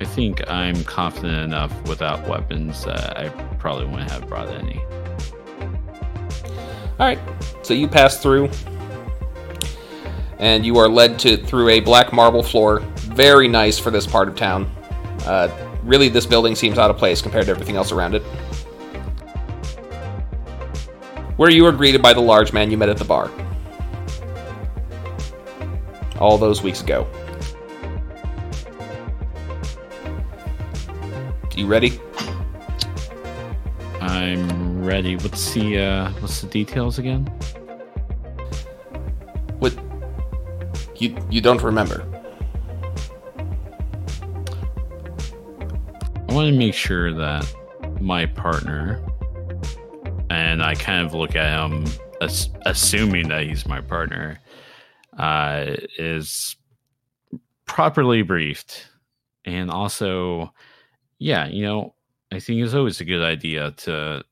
I 0.00 0.04
think 0.04 0.48
I'm 0.48 0.84
confident 0.84 1.38
enough 1.38 1.72
without 1.88 2.28
weapons 2.28 2.84
that 2.84 3.18
I 3.18 3.28
probably 3.58 3.86
wouldn't 3.86 4.10
have 4.10 4.28
brought 4.28 4.48
any. 4.48 4.80
All 6.98 7.06
right. 7.06 7.18
So 7.62 7.74
you 7.74 7.88
pass 7.88 8.22
through, 8.22 8.48
and 10.38 10.64
you 10.64 10.78
are 10.78 10.88
led 10.88 11.18
to 11.20 11.36
through 11.36 11.70
a 11.70 11.80
black 11.80 12.12
marble 12.12 12.42
floor. 12.42 12.80
Very 12.96 13.48
nice 13.48 13.78
for 13.78 13.90
this 13.90 14.06
part 14.06 14.28
of 14.28 14.36
town. 14.36 14.70
Uh, 15.24 15.48
really, 15.82 16.08
this 16.08 16.26
building 16.26 16.54
seems 16.54 16.78
out 16.78 16.90
of 16.90 16.96
place 16.96 17.20
compared 17.20 17.46
to 17.46 17.50
everything 17.50 17.76
else 17.76 17.92
around 17.92 18.14
it. 18.14 18.22
Where 21.36 21.50
you 21.50 21.66
are 21.66 21.72
greeted 21.72 22.02
by 22.02 22.12
the 22.12 22.20
large 22.20 22.52
man 22.52 22.70
you 22.70 22.76
met 22.76 22.88
at 22.88 22.98
the 22.98 23.04
bar. 23.04 23.30
All 26.18 26.38
those 26.38 26.62
weeks 26.62 26.82
ago. 26.82 27.06
You 31.54 31.66
ready? 31.66 32.00
I'm 34.00 34.84
ready. 34.84 35.16
What's 35.16 35.52
the 35.54 35.78
uh, 35.78 36.10
what's 36.20 36.40
the 36.40 36.46
details 36.46 36.98
again? 36.98 37.26
What? 39.58 39.76
You 40.96 41.16
you 41.30 41.40
don't 41.40 41.62
remember? 41.62 42.06
I 46.28 46.32
want 46.32 46.52
to 46.52 46.56
make 46.56 46.74
sure 46.74 47.12
that 47.12 47.52
my 48.00 48.26
partner, 48.26 49.04
and 50.30 50.62
I 50.62 50.74
kind 50.74 51.04
of 51.04 51.14
look 51.14 51.34
at 51.34 51.60
him, 51.60 51.84
as, 52.20 52.50
assuming 52.66 53.28
that 53.30 53.46
he's 53.48 53.66
my 53.66 53.80
partner, 53.80 54.38
uh, 55.18 55.76
is 55.98 56.56
properly 57.66 58.22
briefed. 58.22 58.86
And 59.44 59.70
also, 59.70 60.52
yeah, 61.18 61.48
you 61.48 61.62
know, 61.62 61.94
I 62.32 62.40
think 62.40 62.62
it's 62.62 62.74
always 62.74 63.00
a 63.00 63.04
good 63.04 63.22
idea 63.22 63.72
to 63.72 64.24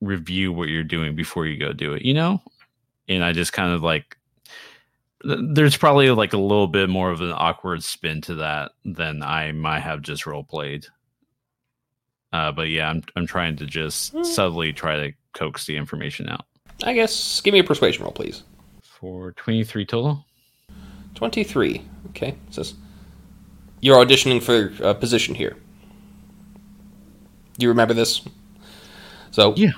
review 0.00 0.52
what 0.52 0.68
you're 0.68 0.84
doing 0.84 1.14
before 1.14 1.46
you 1.46 1.58
go 1.58 1.72
do 1.72 1.94
it, 1.94 2.02
you 2.02 2.14
know? 2.14 2.42
And 3.08 3.24
I 3.24 3.32
just 3.32 3.52
kind 3.52 3.72
of 3.72 3.82
like, 3.82 4.16
there's 5.22 5.76
probably 5.76 6.10
like 6.10 6.32
a 6.32 6.38
little 6.38 6.66
bit 6.66 6.88
more 6.88 7.10
of 7.10 7.20
an 7.20 7.32
awkward 7.34 7.82
spin 7.82 8.22
to 8.22 8.36
that 8.36 8.72
than 8.84 9.22
I 9.22 9.52
might 9.52 9.80
have 9.80 10.00
just 10.00 10.26
role 10.26 10.44
played. 10.44 10.86
Uh, 12.32 12.52
but 12.52 12.68
yeah, 12.68 12.88
I'm 12.88 13.02
I'm 13.16 13.26
trying 13.26 13.56
to 13.56 13.66
just 13.66 14.14
subtly 14.24 14.72
try 14.72 14.96
to 14.96 15.12
coax 15.34 15.66
the 15.66 15.76
information 15.76 16.28
out. 16.28 16.46
I 16.84 16.94
guess. 16.94 17.40
Give 17.40 17.52
me 17.52 17.58
a 17.58 17.64
persuasion 17.64 18.04
roll, 18.04 18.12
please. 18.12 18.44
For 19.00 19.32
23 19.32 19.86
total. 19.86 20.24
23. 21.14 21.82
Okay. 22.10 22.36
Says 22.50 22.74
you're 23.80 23.96
auditioning 23.96 24.42
for 24.42 24.72
a 24.86 24.94
position 24.94 25.34
here. 25.34 25.56
Do 27.58 27.64
you 27.64 27.70
remember 27.70 27.94
this? 27.94 28.20
So 29.30 29.54
Yeah. 29.56 29.72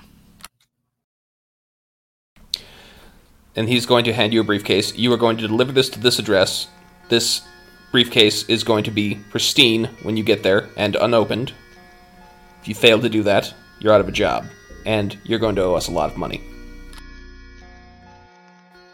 and 3.54 3.68
he's 3.68 3.86
going 3.86 4.04
to 4.04 4.12
hand 4.12 4.32
you 4.32 4.40
a 4.40 4.44
briefcase. 4.44 4.96
You 4.96 5.12
are 5.12 5.18
going 5.18 5.36
to 5.36 5.46
deliver 5.46 5.72
this 5.72 5.90
to 5.90 6.00
this 6.00 6.18
address. 6.18 6.68
This 7.08 7.42
briefcase 7.90 8.48
is 8.48 8.64
going 8.64 8.84
to 8.84 8.90
be 8.90 9.16
pristine 9.30 9.90
when 10.02 10.16
you 10.16 10.24
get 10.24 10.42
there 10.42 10.70
and 10.76 10.96
unopened. 10.96 11.52
If 12.62 12.68
you 12.68 12.74
fail 12.74 13.00
to 13.00 13.08
do 13.08 13.22
that, 13.24 13.52
you're 13.78 13.92
out 13.92 14.00
of 14.00 14.08
a 14.08 14.12
job, 14.12 14.46
and 14.86 15.18
you're 15.24 15.38
going 15.38 15.56
to 15.56 15.64
owe 15.64 15.74
us 15.74 15.88
a 15.88 15.92
lot 15.92 16.10
of 16.10 16.16
money. 16.16 16.40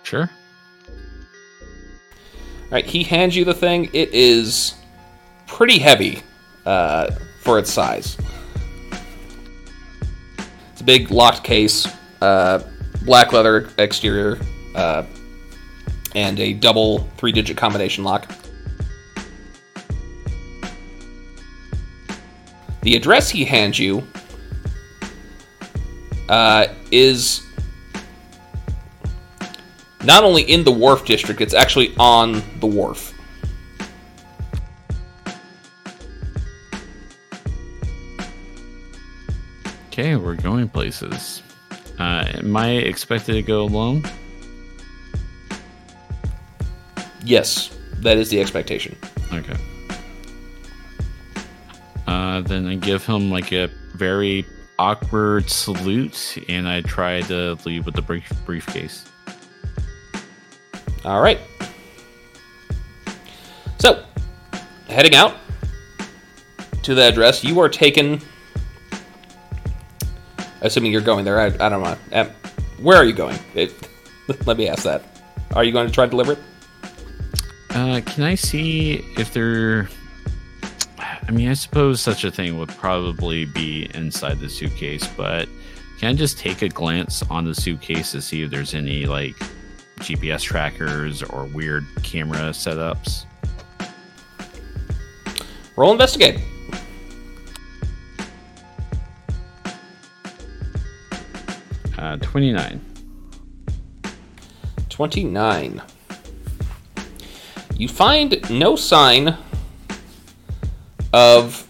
Sure. 0.09 0.31
All 0.89 2.71
right, 2.71 2.87
he 2.87 3.03
hands 3.05 3.37
you 3.37 3.45
the 3.45 3.53
thing. 3.53 3.91
It 3.93 4.15
is 4.15 4.75
pretty 5.47 5.79
heavy 5.79 6.23
uh, 6.65 7.11
for 7.43 7.59
its 7.59 7.71
size. 7.71 8.17
It's 10.73 10.81
a 10.81 10.85
big 10.85 11.11
locked 11.11 11.45
case, 11.45 11.87
uh, 12.23 12.67
black 13.03 13.35
leather 13.35 13.69
exterior, 13.77 14.39
uh, 14.75 15.05
and 16.15 16.41
a 16.41 16.55
double 16.55 17.01
three 17.19 17.31
digit 17.31 17.59
combination 17.59 18.03
lock. 18.03 18.33
The 22.81 22.97
address 22.97 23.29
he 23.29 23.45
hands 23.45 23.79
you 23.79 24.07
uh, 26.31 26.69
is 26.91 27.43
not 30.05 30.25
only 30.25 30.43
in 30.43 30.65
the 30.65 30.73
wharf 30.73 31.05
district, 31.05 31.41
it's 31.41 31.55
actually 31.55 31.95
on 31.99 32.43
the 32.61 32.67
wharf. 32.67 33.15
Okay, 39.89 40.15
we're 40.15 40.37
going 40.37 40.69
places. 40.69 41.43
Uh, 41.99 42.25
am 42.35 42.57
I 42.57 42.71
expected 42.71 43.33
to 43.33 43.43
go 43.43 43.63
alone? 43.63 44.05
Yes, 47.25 47.77
that 47.95 48.17
is 48.17 48.31
the 48.31 48.41
expectation. 48.41 48.97
Okay. 49.33 49.57
Uh, 52.07 52.41
then 52.43 52.67
I 52.67 52.77
give 52.77 53.05
him 53.05 53.31
like 53.31 53.53
a 53.53 53.69
very 53.95 54.47
awkward 54.79 55.51
salute, 55.51 56.39
and 56.49 56.69
I 56.69 56.81
try 56.83 57.21
to 57.23 57.59
leave 57.67 57.85
with 57.85 57.97
the 57.97 58.03
brief- 58.03 58.33
briefcase. 58.47 59.08
All 61.05 61.21
right. 61.21 61.41
So, 63.79 64.05
heading 64.89 65.15
out 65.15 65.37
to 66.83 66.95
the 66.95 67.03
address, 67.03 67.45
you 67.45 67.61
are 67.61 67.69
taken. 67.69 68.21
Assuming 70.61 70.91
you're 70.91 71.01
going 71.01 71.25
there, 71.25 71.41
I, 71.41 71.47
I 71.47 71.69
don't 71.69 71.83
know. 71.83 71.97
Um, 72.13 72.31
where 72.81 72.97
are 72.97 73.05
you 73.05 73.13
going? 73.13 73.39
It, 73.55 73.73
let 74.47 74.57
me 74.57 74.69
ask 74.69 74.83
that. 74.83 75.03
Are 75.55 75.65
you 75.65 75.73
going 75.73 75.87
to 75.87 75.93
try 75.93 76.05
to 76.05 76.11
deliver 76.11 76.33
it? 76.33 76.39
Uh, 77.71 78.01
can 78.05 78.25
I 78.25 78.35
see 78.35 79.05
if 79.17 79.33
there? 79.33 79.89
I 80.99 81.31
mean, 81.31 81.49
I 81.49 81.55
suppose 81.55 82.01
such 82.01 82.25
a 82.25 82.31
thing 82.31 82.59
would 82.59 82.71
probably 82.71 83.45
be 83.45 83.91
inside 83.95 84.41
the 84.41 84.49
suitcase, 84.49 85.07
but 85.17 85.49
can 85.99 86.09
I 86.09 86.15
just 86.15 86.39
take 86.39 86.63
a 86.63 86.69
glance 86.69 87.23
on 87.25 87.45
the 87.45 87.55
suitcase 87.55 88.13
to 88.13 88.23
see 88.23 88.43
if 88.43 88.51
there's 88.51 88.75
any 88.75 89.07
like 89.07 89.37
GPS 90.01 90.43
trackers 90.43 91.23
or 91.23 91.45
weird 91.45 91.87
camera 92.03 92.51
setups? 92.51 93.25
Roll 95.77 95.93
investigate. 95.93 96.41
Uh, 101.97 102.17
29. 102.17 102.81
29. 104.89 105.83
You 107.77 107.89
find 107.89 108.51
no 108.51 108.75
sign 108.75 109.37
of 111.13 111.69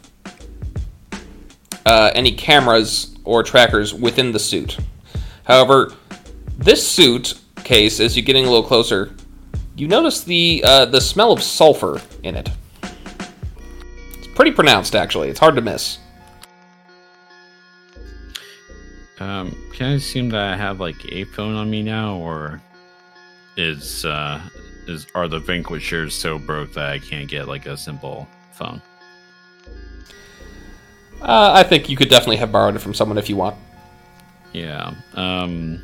uh, 1.84 2.10
any 2.14 2.32
cameras 2.32 3.14
or 3.24 3.42
trackers 3.42 3.92
within 3.92 4.32
the 4.32 4.38
suit. 4.38 4.78
However, 5.44 5.92
this 6.56 6.86
suit 6.86 7.34
case, 7.68 8.00
as 8.00 8.16
you're 8.16 8.24
getting 8.24 8.46
a 8.46 8.48
little 8.48 8.66
closer, 8.66 9.12
you 9.76 9.86
notice 9.86 10.24
the 10.24 10.64
uh, 10.66 10.86
the 10.86 11.00
smell 11.00 11.32
of 11.32 11.42
sulfur 11.42 12.00
in 12.22 12.34
it. 12.34 12.48
It's 14.14 14.26
pretty 14.34 14.52
pronounced, 14.52 14.96
actually. 14.96 15.28
It's 15.28 15.38
hard 15.38 15.54
to 15.54 15.60
miss. 15.60 15.98
Um, 19.20 19.54
can 19.74 19.90
I 19.90 19.92
assume 19.94 20.30
that 20.30 20.40
I 20.40 20.56
have 20.56 20.80
like 20.80 20.96
a 21.12 21.24
phone 21.24 21.54
on 21.54 21.70
me 21.70 21.82
now, 21.82 22.16
or 22.16 22.62
is 23.58 24.06
uh, 24.06 24.40
is 24.86 25.06
are 25.14 25.28
the 25.28 25.38
Vanquishers 25.38 26.14
so 26.14 26.38
broke 26.38 26.72
that 26.72 26.88
I 26.88 26.98
can't 26.98 27.28
get 27.28 27.48
like 27.48 27.66
a 27.66 27.76
simple 27.76 28.26
phone? 28.52 28.80
Uh, 31.20 31.52
I 31.52 31.64
think 31.64 31.90
you 31.90 31.96
could 31.96 32.08
definitely 32.08 32.36
have 32.36 32.50
borrowed 32.50 32.76
it 32.76 32.78
from 32.78 32.94
someone 32.94 33.18
if 33.18 33.28
you 33.28 33.36
want. 33.36 33.56
Yeah. 34.54 34.94
Um, 35.14 35.82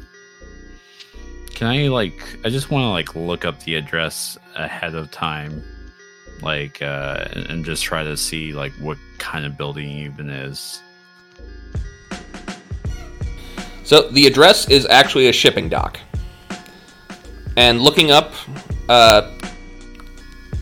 can 1.54 1.68
I 1.68 1.88
like? 1.88 2.38
I 2.44 2.50
just 2.50 2.70
want 2.70 2.82
to 2.82 2.88
like 2.88 3.14
look 3.14 3.44
up 3.44 3.60
the 3.60 3.76
address 3.76 4.36
ahead 4.56 4.94
of 4.94 5.10
time, 5.10 5.62
like, 6.42 6.82
uh, 6.82 7.26
and, 7.32 7.46
and 7.46 7.64
just 7.64 7.84
try 7.84 8.02
to 8.02 8.16
see 8.16 8.52
like 8.52 8.72
what 8.72 8.98
kind 9.18 9.46
of 9.46 9.56
building 9.56 9.88
it 9.88 10.04
even 10.04 10.30
is. 10.30 10.82
So 13.84 14.08
the 14.10 14.26
address 14.26 14.68
is 14.68 14.86
actually 14.86 15.28
a 15.28 15.32
shipping 15.32 15.68
dock. 15.68 16.00
And 17.56 17.82
looking 17.82 18.10
up 18.10 18.32
uh, 18.88 19.30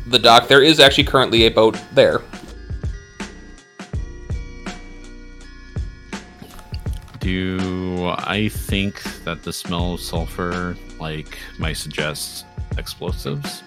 the 0.09 0.19
dock, 0.19 0.49
there 0.49 0.63
is 0.63 0.81
actually 0.81 1.05
currently 1.05 1.47
a 1.47 1.51
boat 1.51 1.79
there. 1.93 2.21
Do 7.21 7.31
I 8.19 8.49
think 8.49 9.03
that 9.25 9.43
the 9.43 9.53
smell 9.53 9.95
of 9.95 10.01
sulfur 10.01 10.77
like 10.99 11.39
might 11.59 11.77
suggest 11.77 12.47
explosives? 12.79 13.63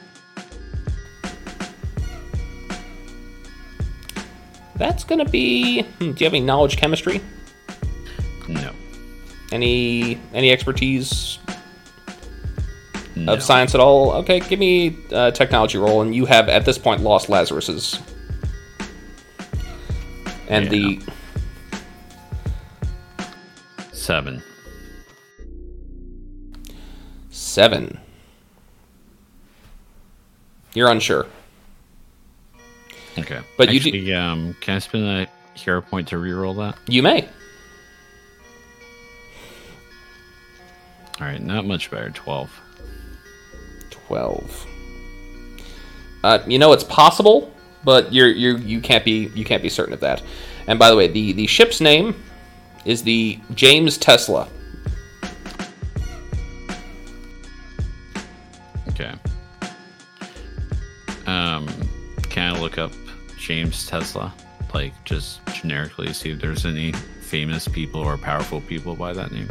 That's 4.75 5.03
gonna 5.03 5.25
be. 5.25 5.83
Hmm, 5.83 6.11
do 6.11 6.23
you 6.23 6.25
have 6.25 6.33
any 6.33 6.41
knowledge 6.41 6.77
chemistry? 6.77 7.21
No. 8.47 8.71
Any 9.51 10.19
any 10.33 10.51
expertise 10.51 11.39
No. 13.15 13.33
of 13.33 13.43
science 13.43 13.73
at 13.73 13.79
all? 13.79 14.11
Okay, 14.13 14.41
give 14.41 14.59
me 14.59 14.97
a 15.11 15.31
technology 15.31 15.77
roll, 15.77 16.01
and 16.01 16.13
you 16.13 16.25
have 16.25 16.49
at 16.49 16.65
this 16.65 16.77
point 16.77 17.01
lost 17.01 17.29
Lazarus's. 17.29 17.99
And 20.49 20.69
the 20.69 20.99
Seven. 24.05 24.43
seven. 27.31 27.97
You're 30.75 30.91
unsure. 30.91 31.25
Okay. 33.17 33.39
But 33.57 33.73
you 33.73 33.79
do- 33.79 34.15
um, 34.15 34.55
can 34.61 34.75
I 34.75 34.79
spend 34.79 35.05
a 35.05 35.27
hero 35.57 35.81
point 35.81 36.07
to 36.09 36.17
reroll 36.17 36.55
that? 36.57 36.77
You 36.87 37.01
may. 37.01 37.27
All 41.19 41.25
right, 41.25 41.41
not 41.41 41.65
much 41.65 41.89
better. 41.89 42.11
Twelve. 42.11 42.51
12 43.89 44.67
uh, 46.23 46.39
you 46.45 46.59
know 46.59 46.73
it's 46.73 46.83
possible 46.83 47.51
but 47.83 48.13
you're 48.13 48.27
you 48.27 48.57
you 48.57 48.79
can't 48.79 49.03
be 49.03 49.31
you 49.33 49.43
can't 49.43 49.63
be 49.63 49.69
certain 49.69 49.95
of 49.95 49.99
that 50.01 50.21
and 50.67 50.77
by 50.77 50.91
the 50.91 50.95
way 50.95 51.07
the 51.07 51.31
the 51.33 51.47
ship's 51.47 51.81
name 51.81 52.13
is 52.85 53.03
the 53.03 53.39
James 53.53 53.97
Tesla 53.97 54.47
Okay. 58.89 59.11
Um, 61.27 61.67
can 62.29 62.55
I 62.55 62.59
look 62.59 62.77
up 62.77 62.93
James 63.37 63.85
Tesla, 63.87 64.33
like 64.73 64.93
just 65.03 65.45
generically, 65.47 66.13
see 66.13 66.29
if 66.31 66.39
there's 66.39 66.65
any 66.65 66.93
famous 66.93 67.67
people 67.67 67.99
or 67.99 68.17
powerful 68.17 68.61
people 68.61 68.95
by 68.95 69.11
that 69.11 69.33
name? 69.33 69.49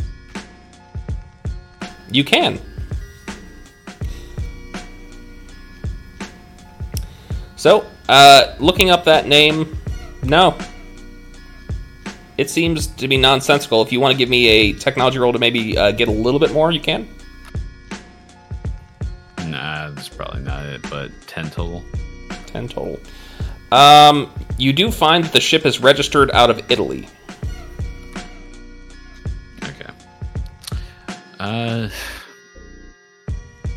you 2.15 2.23
can 2.23 2.61
so 7.57 7.85
uh, 8.09 8.55
looking 8.61 8.91
up 8.91 9.05
that 9.05 9.27
name 9.27 9.77
no 10.23 10.57
it 12.37 12.51
seems 12.51 12.87
to 12.87 13.09
be 13.09 13.17
nonsensical 13.17 13.83
if 13.83 13.93
you 13.93 14.01
want 14.01 14.13
to 14.13 14.19
give 14.19 14.29
me 14.29 14.49
a 14.49 14.73
technology 14.73 15.19
roll 15.19 15.33
to 15.33 15.39
maybe 15.39 15.77
uh, 15.79 15.93
get 15.93 16.09
a 16.09 16.13
little 16.13 16.41
bit 16.41 16.53
more 16.53 16.73
you 16.73 16.81
can 16.81 17.09
Nah, 19.55 19.91
that's 19.91 20.09
probably 20.09 20.43
not 20.43 20.65
it. 20.67 20.83
But 20.91 21.11
ten 21.27 21.51
total. 21.51 21.85
10 22.47 22.69
total. 22.69 22.99
Um, 23.73 24.31
you 24.59 24.73
do 24.73 24.91
find 24.91 25.25
that 25.25 25.33
the 25.33 25.41
ship 25.41 25.67
is 25.67 25.81
registered 25.81 26.31
out 26.31 26.51
of 26.51 26.71
Italy. 26.71 27.09
Okay. 29.63 29.91
Uh, 31.41 31.89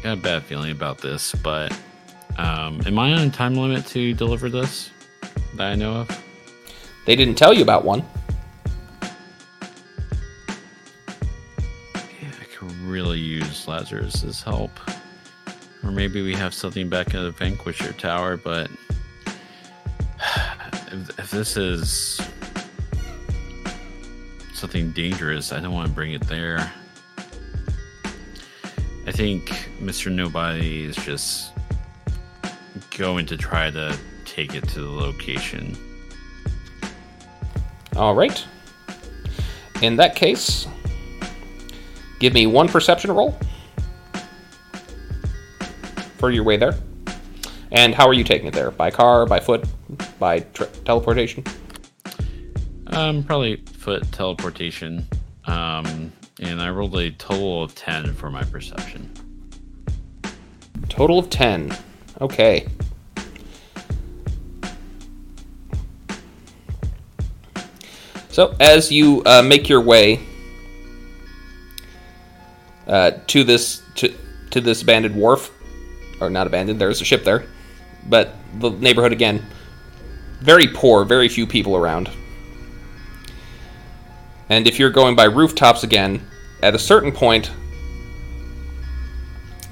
got 0.03 0.17
a 0.17 0.21
bad 0.21 0.43
feeling 0.43 0.71
about 0.71 0.99
this, 0.99 1.33
but 1.33 1.71
um, 2.37 2.81
am 2.85 2.99
I 2.99 3.13
on 3.13 3.27
a 3.27 3.29
time 3.29 3.55
limit 3.55 3.85
to 3.87 4.13
deliver 4.13 4.49
this 4.49 4.91
that 5.55 5.71
I 5.71 5.75
know 5.75 5.95
of? 6.01 6.23
They 7.05 7.15
didn't 7.15 7.35
tell 7.35 7.53
you 7.53 7.63
about 7.63 7.83
one. 7.83 8.03
Really 13.07 13.19
use 13.19 13.67
Lazarus's 13.69 14.41
help. 14.41 14.71
Or 15.81 15.91
maybe 15.91 16.21
we 16.21 16.33
have 16.33 16.53
something 16.53 16.89
back 16.89 17.15
at 17.15 17.21
the 17.21 17.31
Vanquisher 17.31 17.93
Tower, 17.93 18.35
but 18.35 18.69
if, 20.91 21.17
if 21.17 21.31
this 21.31 21.55
is 21.55 22.19
something 24.53 24.91
dangerous, 24.91 25.53
I 25.53 25.61
don't 25.61 25.73
want 25.73 25.87
to 25.87 25.93
bring 25.93 26.11
it 26.11 26.27
there. 26.27 26.69
I 29.05 29.11
think 29.13 29.45
Mr. 29.79 30.11
Nobody 30.11 30.83
is 30.83 30.97
just 30.97 31.53
going 32.97 33.25
to 33.27 33.37
try 33.37 33.71
to 33.71 33.97
take 34.25 34.53
it 34.53 34.67
to 34.69 34.81
the 34.81 34.89
location. 34.89 35.77
All 37.95 38.15
right. 38.15 38.43
In 39.81 39.95
that 39.95 40.17
case, 40.17 40.67
give 42.19 42.33
me 42.33 42.47
one 42.47 42.67
perception 42.67 43.11
roll 43.11 43.37
for 46.17 46.31
your 46.31 46.43
way 46.43 46.57
there. 46.57 46.75
And 47.71 47.93
how 47.93 48.07
are 48.07 48.13
you 48.13 48.23
taking 48.23 48.47
it 48.47 48.53
there? 48.53 48.71
By 48.71 48.91
car, 48.91 49.25
by 49.25 49.39
foot, 49.39 49.65
by 50.19 50.39
tra- 50.39 50.67
teleportation? 50.85 51.43
Um, 52.87 53.23
probably 53.23 53.57
foot 53.57 54.09
teleportation. 54.11 55.05
Um, 55.45 56.11
and 56.39 56.61
I 56.61 56.69
rolled 56.69 56.97
a 56.97 57.11
total 57.11 57.63
of 57.63 57.75
10 57.75 58.13
for 58.13 58.29
my 58.29 58.43
perception. 58.43 59.11
Total 60.87 61.19
of 61.19 61.29
10. 61.29 61.75
Okay. 62.21 62.67
So, 68.29 68.55
as 68.59 68.91
you 68.91 69.23
uh, 69.25 69.41
make 69.41 69.67
your 69.67 69.81
way 69.81 70.19
uh, 72.87 73.11
to 73.27 73.43
this 73.43 73.81
to, 73.95 74.13
to 74.51 74.61
this 74.61 74.81
abandoned 74.81 75.15
wharf, 75.15 75.51
or 76.21 76.29
not 76.29 76.47
abandoned, 76.47 76.79
there's 76.79 77.01
a 77.01 77.05
ship 77.05 77.23
there, 77.23 77.45
but 78.07 78.35
the 78.59 78.69
neighborhood 78.69 79.11
again, 79.11 79.45
very 80.39 80.67
poor, 80.67 81.03
very 81.03 81.29
few 81.29 81.45
people 81.45 81.75
around. 81.75 82.09
And 84.49 84.67
if 84.67 84.79
you're 84.79 84.89
going 84.89 85.15
by 85.15 85.25
rooftops 85.25 85.83
again, 85.83 86.21
at 86.63 86.73
a 86.73 86.79
certain 86.79 87.11
point, 87.11 87.51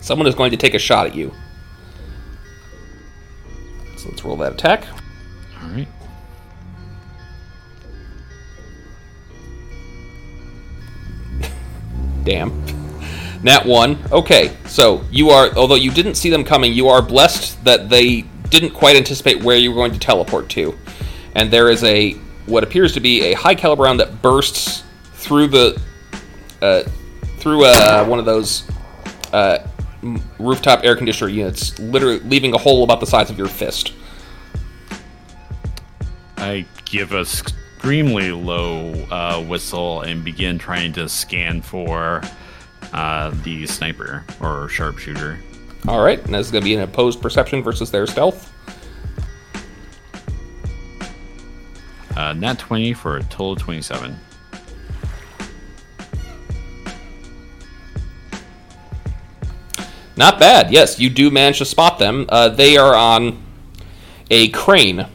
someone 0.01 0.27
is 0.27 0.35
going 0.35 0.51
to 0.51 0.57
take 0.57 0.73
a 0.73 0.79
shot 0.79 1.07
at 1.07 1.15
you. 1.15 1.33
So 3.97 4.09
let's 4.09 4.23
roll 4.23 4.35
that 4.37 4.51
attack. 4.51 4.85
All 5.61 5.69
right. 5.69 5.87
Damn. 12.23 12.84
Nat 13.45 13.63
1. 13.63 14.05
Okay, 14.11 14.57
so 14.65 15.03
you 15.11 15.29
are, 15.29 15.55
although 15.55 15.75
you 15.75 15.91
didn't 15.91 16.15
see 16.15 16.31
them 16.31 16.43
coming, 16.43 16.73
you 16.73 16.87
are 16.87 16.99
blessed 16.99 17.63
that 17.63 17.89
they 17.89 18.21
didn't 18.49 18.71
quite 18.71 18.95
anticipate 18.95 19.43
where 19.43 19.55
you 19.55 19.69
were 19.69 19.75
going 19.75 19.93
to 19.93 19.99
teleport 19.99 20.49
to. 20.49 20.75
And 21.35 21.51
there 21.51 21.69
is 21.69 21.83
a, 21.83 22.13
what 22.47 22.63
appears 22.63 22.91
to 22.93 22.99
be 22.99 23.21
a 23.25 23.33
high 23.33 23.53
caliber 23.53 23.83
round 23.83 23.99
that 23.99 24.19
bursts 24.23 24.83
through 25.13 25.49
the, 25.49 25.79
uh, 26.63 26.83
through 27.37 27.65
uh, 27.65 28.03
one 28.05 28.17
of 28.17 28.25
those 28.25 28.63
uh, 29.31 29.59
rooftop 30.39 30.83
air 30.83 30.95
conditioner 30.95 31.29
units, 31.29 31.77
literally 31.77 32.21
leaving 32.21 32.55
a 32.55 32.57
hole 32.57 32.83
about 32.83 32.99
the 32.99 33.05
size 33.05 33.29
of 33.29 33.37
your 33.37 33.47
fist. 33.47 33.93
I 36.37 36.65
give 36.85 37.11
a 37.11 37.19
extremely 37.21 38.31
low 38.31 38.93
uh, 39.11 39.39
whistle 39.43 40.01
and 40.01 40.23
begin 40.23 40.57
trying 40.57 40.93
to 40.93 41.07
scan 41.07 41.61
for 41.61 42.23
uh, 42.93 43.31
the 43.43 43.65
sniper 43.67 44.23
or 44.41 44.69
sharpshooter. 44.69 45.39
All 45.87 46.03
right, 46.03 46.23
and 46.23 46.33
this 46.33 46.47
is 46.47 46.51
going 46.51 46.63
to 46.63 46.65
be 46.65 46.75
an 46.75 46.81
opposed 46.81 47.21
perception 47.21 47.61
versus 47.61 47.91
their 47.91 48.07
stealth. 48.07 48.51
Uh, 52.15 52.33
nat 52.33 52.57
20 52.57 52.93
for 52.93 53.17
a 53.17 53.23
total 53.23 53.53
of 53.53 53.59
27. 53.59 54.17
Not 60.17 60.39
bad. 60.39 60.71
Yes, 60.71 60.99
you 60.99 61.09
do 61.09 61.29
manage 61.29 61.57
to 61.57 61.65
spot 61.65 61.99
them. 61.99 62.25
Uh, 62.29 62.49
they 62.49 62.77
are 62.77 62.95
on 62.95 63.43
a 64.31 64.47
crane 64.49 65.01
uh, 65.01 65.07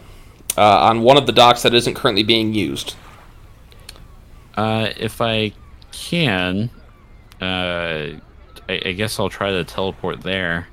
on 0.57 1.01
one 1.01 1.17
of 1.17 1.27
the 1.27 1.33
docks 1.33 1.63
that 1.63 1.75
isn't 1.75 1.95
currently 1.95 2.23
being 2.23 2.53
used. 2.53 2.95
Uh, 4.57 4.91
if 4.99 5.23
I 5.23 5.53
can, 5.91 6.71
uh, 7.41 8.19
I, 8.69 8.83
I 8.87 8.93
guess 8.93 9.19
I'll 9.19 9.29
try 9.29 9.51
to 9.51 9.65
teleport 9.65 10.23
there 10.23 10.69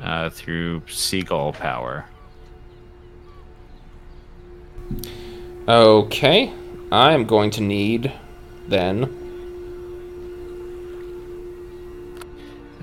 uh, 0.00 0.30
through 0.30 0.82
seagull 0.88 1.52
power. 1.52 2.06
Okay, 5.68 6.52
I'm 6.90 7.24
going 7.24 7.50
to 7.52 7.60
need 7.62 8.12
then. 8.68 9.18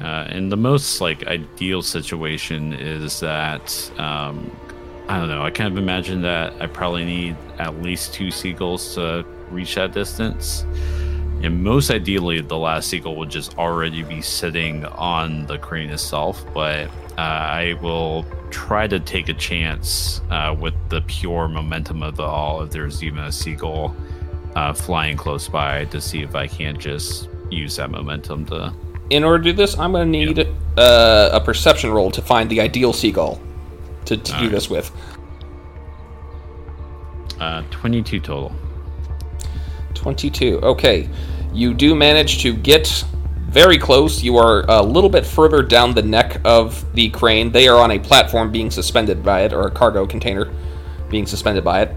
Uh, 0.01 0.25
and 0.29 0.49
the 0.51 0.57
most 0.57 1.01
like 1.01 1.27
ideal 1.27 1.81
situation 1.81 2.71
is 2.73 3.19
that 3.19 3.91
um, 3.99 4.49
I 5.09 5.17
don't 5.17 5.27
know. 5.27 5.43
I 5.43 5.51
kind 5.51 5.71
of 5.71 5.77
imagine 5.77 6.21
that 6.21 6.53
I 6.61 6.67
probably 6.67 7.03
need 7.03 7.35
at 7.57 7.81
least 7.81 8.13
two 8.13 8.31
seagulls 8.31 8.95
to 8.95 9.25
reach 9.49 9.75
that 9.75 9.91
distance. 9.91 10.65
And 11.41 11.63
most 11.63 11.89
ideally, 11.89 12.41
the 12.41 12.57
last 12.57 12.89
seagull 12.89 13.15
would 13.15 13.29
just 13.29 13.57
already 13.57 14.03
be 14.03 14.21
sitting 14.21 14.85
on 14.85 15.45
the 15.45 15.57
crane 15.57 15.89
itself. 15.89 16.45
But 16.53 16.87
uh, 17.17 17.21
I 17.21 17.77
will 17.81 18.25
try 18.49 18.87
to 18.87 18.99
take 18.99 19.29
a 19.29 19.33
chance 19.33 20.21
uh, 20.29 20.55
with 20.59 20.73
the 20.89 21.01
pure 21.01 21.47
momentum 21.47 22.03
of 22.03 22.17
the 22.17 22.23
all. 22.23 22.61
If 22.63 22.71
there's 22.71 23.03
even 23.03 23.19
a 23.19 23.31
seagull 23.31 23.95
uh, 24.55 24.73
flying 24.73 25.15
close 25.15 25.47
by, 25.47 25.85
to 25.85 26.01
see 26.01 26.21
if 26.21 26.35
I 26.35 26.47
can't 26.47 26.77
just 26.77 27.29
use 27.49 27.77
that 27.77 27.89
momentum 27.89 28.45
to 28.47 28.73
In 29.09 29.23
order 29.23 29.43
to 29.43 29.51
do 29.51 29.55
this, 29.55 29.77
I'm 29.77 29.91
going 29.93 30.11
to 30.11 30.11
need 30.11 30.47
uh, 30.77 31.29
a 31.31 31.39
perception 31.39 31.91
roll 31.91 32.11
to 32.11 32.21
find 32.21 32.49
the 32.49 32.59
ideal 32.61 32.91
seagull 32.93 33.41
to, 34.05 34.17
to 34.17 34.23
do 34.23 34.33
Alright. 34.33 34.51
this 34.51 34.69
with. 34.69 34.91
uh, 37.39 37.63
22 37.71 38.19
total. 38.19 38.51
22. 39.99 40.59
Okay. 40.61 41.09
You 41.53 41.73
do 41.73 41.95
manage 41.95 42.41
to 42.43 42.53
get 42.53 43.03
very 43.49 43.77
close. 43.77 44.23
You 44.23 44.37
are 44.37 44.63
a 44.69 44.81
little 44.81 45.09
bit 45.09 45.25
further 45.25 45.61
down 45.61 45.93
the 45.93 46.01
neck 46.01 46.39
of 46.45 46.85
the 46.93 47.09
crane. 47.09 47.51
They 47.51 47.67
are 47.67 47.79
on 47.79 47.91
a 47.91 47.99
platform 47.99 48.51
being 48.51 48.71
suspended 48.71 49.23
by 49.23 49.41
it, 49.41 49.53
or 49.53 49.67
a 49.67 49.71
cargo 49.71 50.05
container 50.05 50.51
being 51.09 51.25
suspended 51.25 51.63
by 51.63 51.81
it. 51.81 51.95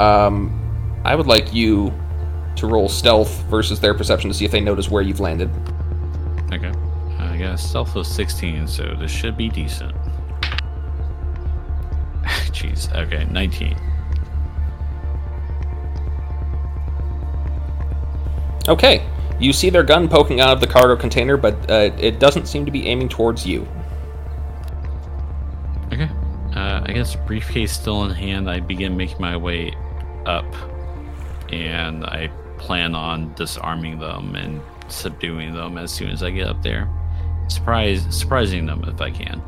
Um, 0.00 0.60
I 1.04 1.14
would 1.14 1.26
like 1.26 1.54
you 1.54 1.92
to 2.56 2.66
roll 2.66 2.88
stealth 2.88 3.42
versus 3.44 3.80
their 3.80 3.94
perception 3.94 4.30
to 4.30 4.34
see 4.34 4.44
if 4.44 4.50
they 4.50 4.60
notice 4.60 4.90
where 4.90 5.02
you've 5.02 5.20
landed. 5.20 5.50
Okay. 6.52 6.72
I 7.18 7.38
got 7.38 7.54
a 7.54 7.58
stealth 7.58 7.94
of 7.96 8.06
16, 8.06 8.66
so 8.66 8.94
this 8.98 9.10
should 9.10 9.36
be 9.36 9.48
decent. 9.48 9.94
Jeez. 12.50 12.92
Okay, 12.94 13.24
19. 13.30 13.76
Okay. 18.68 19.06
You 19.40 19.52
see 19.52 19.68
their 19.68 19.82
gun 19.82 20.08
poking 20.08 20.40
out 20.40 20.50
of 20.50 20.60
the 20.60 20.66
cargo 20.66 20.96
container, 20.96 21.36
but 21.36 21.70
uh, 21.70 21.90
it 21.98 22.20
doesn't 22.20 22.46
seem 22.46 22.64
to 22.64 22.70
be 22.70 22.86
aiming 22.86 23.08
towards 23.08 23.44
you. 23.46 23.66
Okay. 25.92 26.08
Uh, 26.54 26.82
I 26.86 26.92
guess 26.92 27.16
briefcase 27.16 27.72
still 27.72 28.04
in 28.04 28.10
hand. 28.10 28.48
I 28.48 28.60
begin 28.60 28.96
making 28.96 29.20
my 29.20 29.36
way 29.36 29.74
up, 30.24 30.46
and 31.52 32.04
I 32.04 32.30
plan 32.58 32.94
on 32.94 33.34
disarming 33.34 33.98
them 33.98 34.36
and 34.36 34.60
subduing 34.88 35.52
them 35.52 35.78
as 35.78 35.92
soon 35.92 36.10
as 36.10 36.22
I 36.22 36.30
get 36.30 36.46
up 36.46 36.62
there. 36.62 36.88
Surprise, 37.48 38.06
surprising 38.08 38.66
them 38.66 38.84
if 38.86 39.00
I 39.00 39.10
can. 39.10 39.42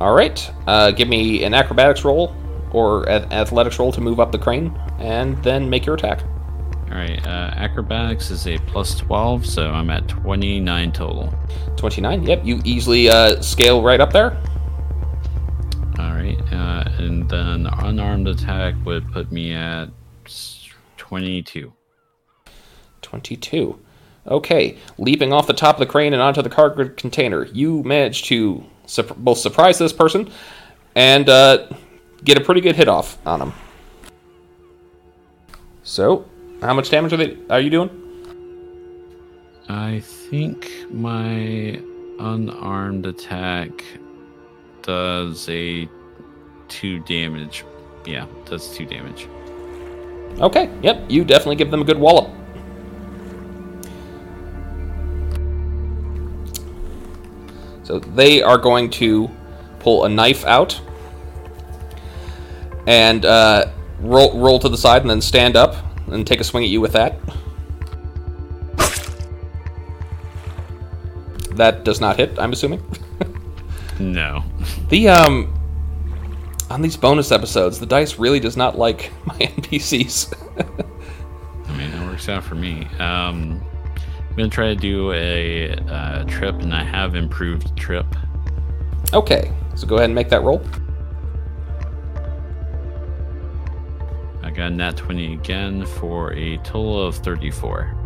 All 0.00 0.14
right. 0.14 0.50
Uh, 0.66 0.90
give 0.90 1.08
me 1.08 1.44
an 1.44 1.54
acrobatics 1.54 2.04
roll 2.04 2.34
or 2.72 3.08
an 3.08 3.32
athletics 3.32 3.78
roll 3.78 3.92
to 3.92 4.00
move 4.00 4.18
up 4.20 4.32
the 4.32 4.38
crane, 4.38 4.76
and 4.98 5.42
then 5.44 5.70
make 5.70 5.86
your 5.86 5.94
attack. 5.94 6.22
All 6.96 7.02
right. 7.02 7.26
Uh, 7.26 7.50
acrobatics 7.56 8.30
is 8.30 8.46
a 8.46 8.56
plus 8.56 8.94
12, 8.94 9.44
so 9.44 9.70
I'm 9.70 9.90
at 9.90 10.08
29 10.08 10.92
total. 10.92 11.30
29. 11.76 12.22
Yep, 12.22 12.46
you 12.46 12.62
easily 12.64 13.10
uh, 13.10 13.38
scale 13.42 13.82
right 13.82 14.00
up 14.00 14.14
there. 14.14 14.40
All 15.98 16.14
right, 16.14 16.40
uh, 16.50 16.84
and 16.96 17.28
then 17.28 17.66
unarmed 17.66 18.28
attack 18.28 18.74
would 18.86 19.12
put 19.12 19.30
me 19.30 19.52
at 19.52 19.90
22. 20.96 21.70
22. 23.02 23.78
Okay, 24.26 24.78
leaping 24.96 25.34
off 25.34 25.46
the 25.46 25.52
top 25.52 25.76
of 25.76 25.80
the 25.80 25.86
crane 25.86 26.14
and 26.14 26.22
onto 26.22 26.40
the 26.40 26.48
cargo 26.48 26.88
container, 26.88 27.44
you 27.44 27.82
manage 27.82 28.22
to 28.28 28.64
sup- 28.86 29.18
both 29.18 29.36
surprise 29.36 29.76
this 29.76 29.92
person 29.92 30.30
and 30.94 31.28
uh, 31.28 31.68
get 32.24 32.38
a 32.38 32.40
pretty 32.40 32.62
good 32.62 32.74
hit 32.74 32.88
off 32.88 33.18
on 33.26 33.42
him. 33.42 33.52
So, 35.82 36.24
how 36.60 36.74
much 36.74 36.90
damage 36.90 37.12
are 37.12 37.16
they? 37.16 37.36
Are 37.50 37.60
you 37.60 37.70
doing? 37.70 37.90
I 39.68 40.00
think 40.00 40.70
my 40.90 41.80
unarmed 42.18 43.06
attack 43.06 43.84
does 44.82 45.48
a 45.48 45.88
two 46.68 47.00
damage. 47.00 47.64
Yeah, 48.04 48.26
does 48.44 48.74
two 48.74 48.86
damage. 48.86 49.28
Okay, 50.40 50.70
yep, 50.82 51.04
you 51.08 51.24
definitely 51.24 51.56
give 51.56 51.70
them 51.70 51.82
a 51.82 51.84
good 51.84 51.98
wallop. 51.98 52.30
So 57.82 58.00
they 58.00 58.42
are 58.42 58.58
going 58.58 58.90
to 58.90 59.30
pull 59.78 60.04
a 60.04 60.08
knife 60.08 60.44
out 60.44 60.80
and 62.86 63.24
uh, 63.24 63.70
roll 64.00 64.38
roll 64.38 64.58
to 64.58 64.68
the 64.68 64.76
side 64.76 65.02
and 65.02 65.10
then 65.10 65.20
stand 65.20 65.56
up 65.56 65.85
and 66.08 66.26
take 66.26 66.40
a 66.40 66.44
swing 66.44 66.64
at 66.64 66.70
you 66.70 66.80
with 66.80 66.92
that. 66.92 67.18
That 71.56 71.84
does 71.84 72.00
not 72.00 72.16
hit, 72.16 72.38
I'm 72.38 72.52
assuming. 72.52 72.82
No. 73.98 74.44
The 74.90 75.08
um 75.08 75.52
on 76.68 76.82
these 76.82 76.96
bonus 76.96 77.32
episodes, 77.32 77.78
the 77.78 77.86
dice 77.86 78.18
really 78.18 78.40
does 78.40 78.56
not 78.56 78.76
like 78.76 79.10
my 79.24 79.34
NPCs. 79.36 80.34
I 81.68 81.76
mean, 81.76 81.90
it 81.90 82.06
works 82.06 82.28
out 82.28 82.44
for 82.44 82.56
me. 82.56 82.86
Um, 82.98 83.62
I'm 84.28 84.36
gonna 84.36 84.48
try 84.48 84.66
to 84.66 84.76
do 84.76 85.12
a 85.12 85.72
uh, 85.88 86.24
trip, 86.24 86.56
and 86.56 86.74
I 86.74 86.82
have 86.82 87.14
improved 87.14 87.76
trip. 87.76 88.06
okay, 89.14 89.52
so 89.74 89.86
go 89.86 89.96
ahead 89.96 90.06
and 90.06 90.14
make 90.14 90.28
that 90.28 90.42
roll. 90.42 90.62
I 94.46 94.50
got 94.50 94.70
a 94.70 94.70
nat 94.70 94.96
20 94.96 95.32
again 95.34 95.84
for 95.84 96.32
a 96.32 96.56
total 96.58 97.04
of 97.04 97.16
34. 97.16 97.96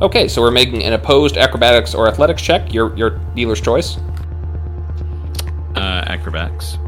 Okay, 0.00 0.26
so 0.28 0.40
we're 0.40 0.50
making 0.50 0.82
an 0.82 0.94
opposed 0.94 1.36
acrobatics 1.36 1.94
or 1.94 2.08
athletics 2.08 2.40
check. 2.40 2.72
Your 2.72 2.96
your 2.96 3.10
dealer's 3.34 3.60
choice. 3.60 3.98
Uh, 5.76 6.04
acrobatics. 6.06 6.78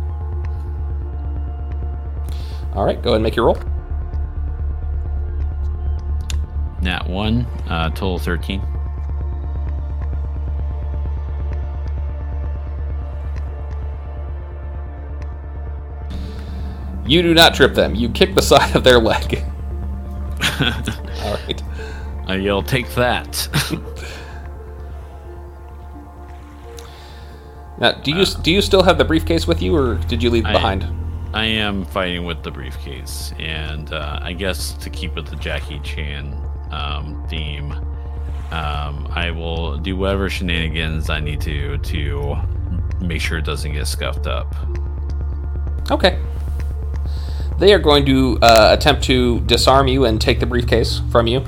All 2.72 2.86
right, 2.86 3.02
go 3.02 3.10
ahead 3.10 3.16
and 3.16 3.22
make 3.22 3.36
your 3.36 3.44
roll. 3.44 3.58
Nat 6.80 7.06
1, 7.06 7.46
uh, 7.68 7.90
total 7.90 8.18
13. 8.18 8.62
You 17.06 17.22
do 17.22 17.34
not 17.34 17.54
trip 17.54 17.74
them. 17.74 17.94
You 17.94 18.08
kick 18.08 18.34
the 18.34 18.42
side 18.52 18.74
of 18.76 18.84
their 18.84 18.98
leg. 18.98 19.42
All 20.60 21.34
right. 21.46 21.62
I 22.26 22.36
yell, 22.36 22.62
take 22.62 22.88
that. 22.94 23.48
Now, 27.78 27.92
do 27.92 28.12
you 28.12 28.24
do 28.42 28.52
you 28.52 28.62
still 28.62 28.82
have 28.84 28.96
the 28.96 29.04
briefcase 29.04 29.48
with 29.48 29.60
you, 29.60 29.74
or 29.74 29.96
did 30.06 30.22
you 30.22 30.30
leave 30.30 30.44
it 30.44 30.50
I- 30.50 30.52
behind? 30.52 30.86
I 31.34 31.46
am 31.46 31.84
fighting 31.86 32.24
with 32.26 32.42
the 32.42 32.50
briefcase, 32.50 33.32
and 33.38 33.90
uh, 33.92 34.20
I 34.22 34.34
guess 34.34 34.74
to 34.74 34.90
keep 34.90 35.14
with 35.16 35.26
the 35.26 35.36
Jackie 35.36 35.80
Chan 35.80 36.38
um, 36.70 37.26
theme, 37.28 37.72
um, 38.52 39.08
I 39.10 39.30
will 39.30 39.78
do 39.78 39.96
whatever 39.96 40.28
shenanigans 40.28 41.08
I 41.08 41.20
need 41.20 41.40
to 41.40 41.78
to 41.78 42.36
make 43.00 43.22
sure 43.22 43.38
it 43.38 43.46
doesn't 43.46 43.72
get 43.72 43.86
scuffed 43.86 44.26
up. 44.26 44.54
Okay. 45.90 46.18
They 47.58 47.72
are 47.72 47.78
going 47.78 48.04
to 48.06 48.38
uh, 48.42 48.70
attempt 48.72 49.04
to 49.04 49.40
disarm 49.40 49.88
you 49.88 50.04
and 50.04 50.20
take 50.20 50.40
the 50.40 50.46
briefcase 50.46 51.00
from 51.10 51.26
you. 51.26 51.44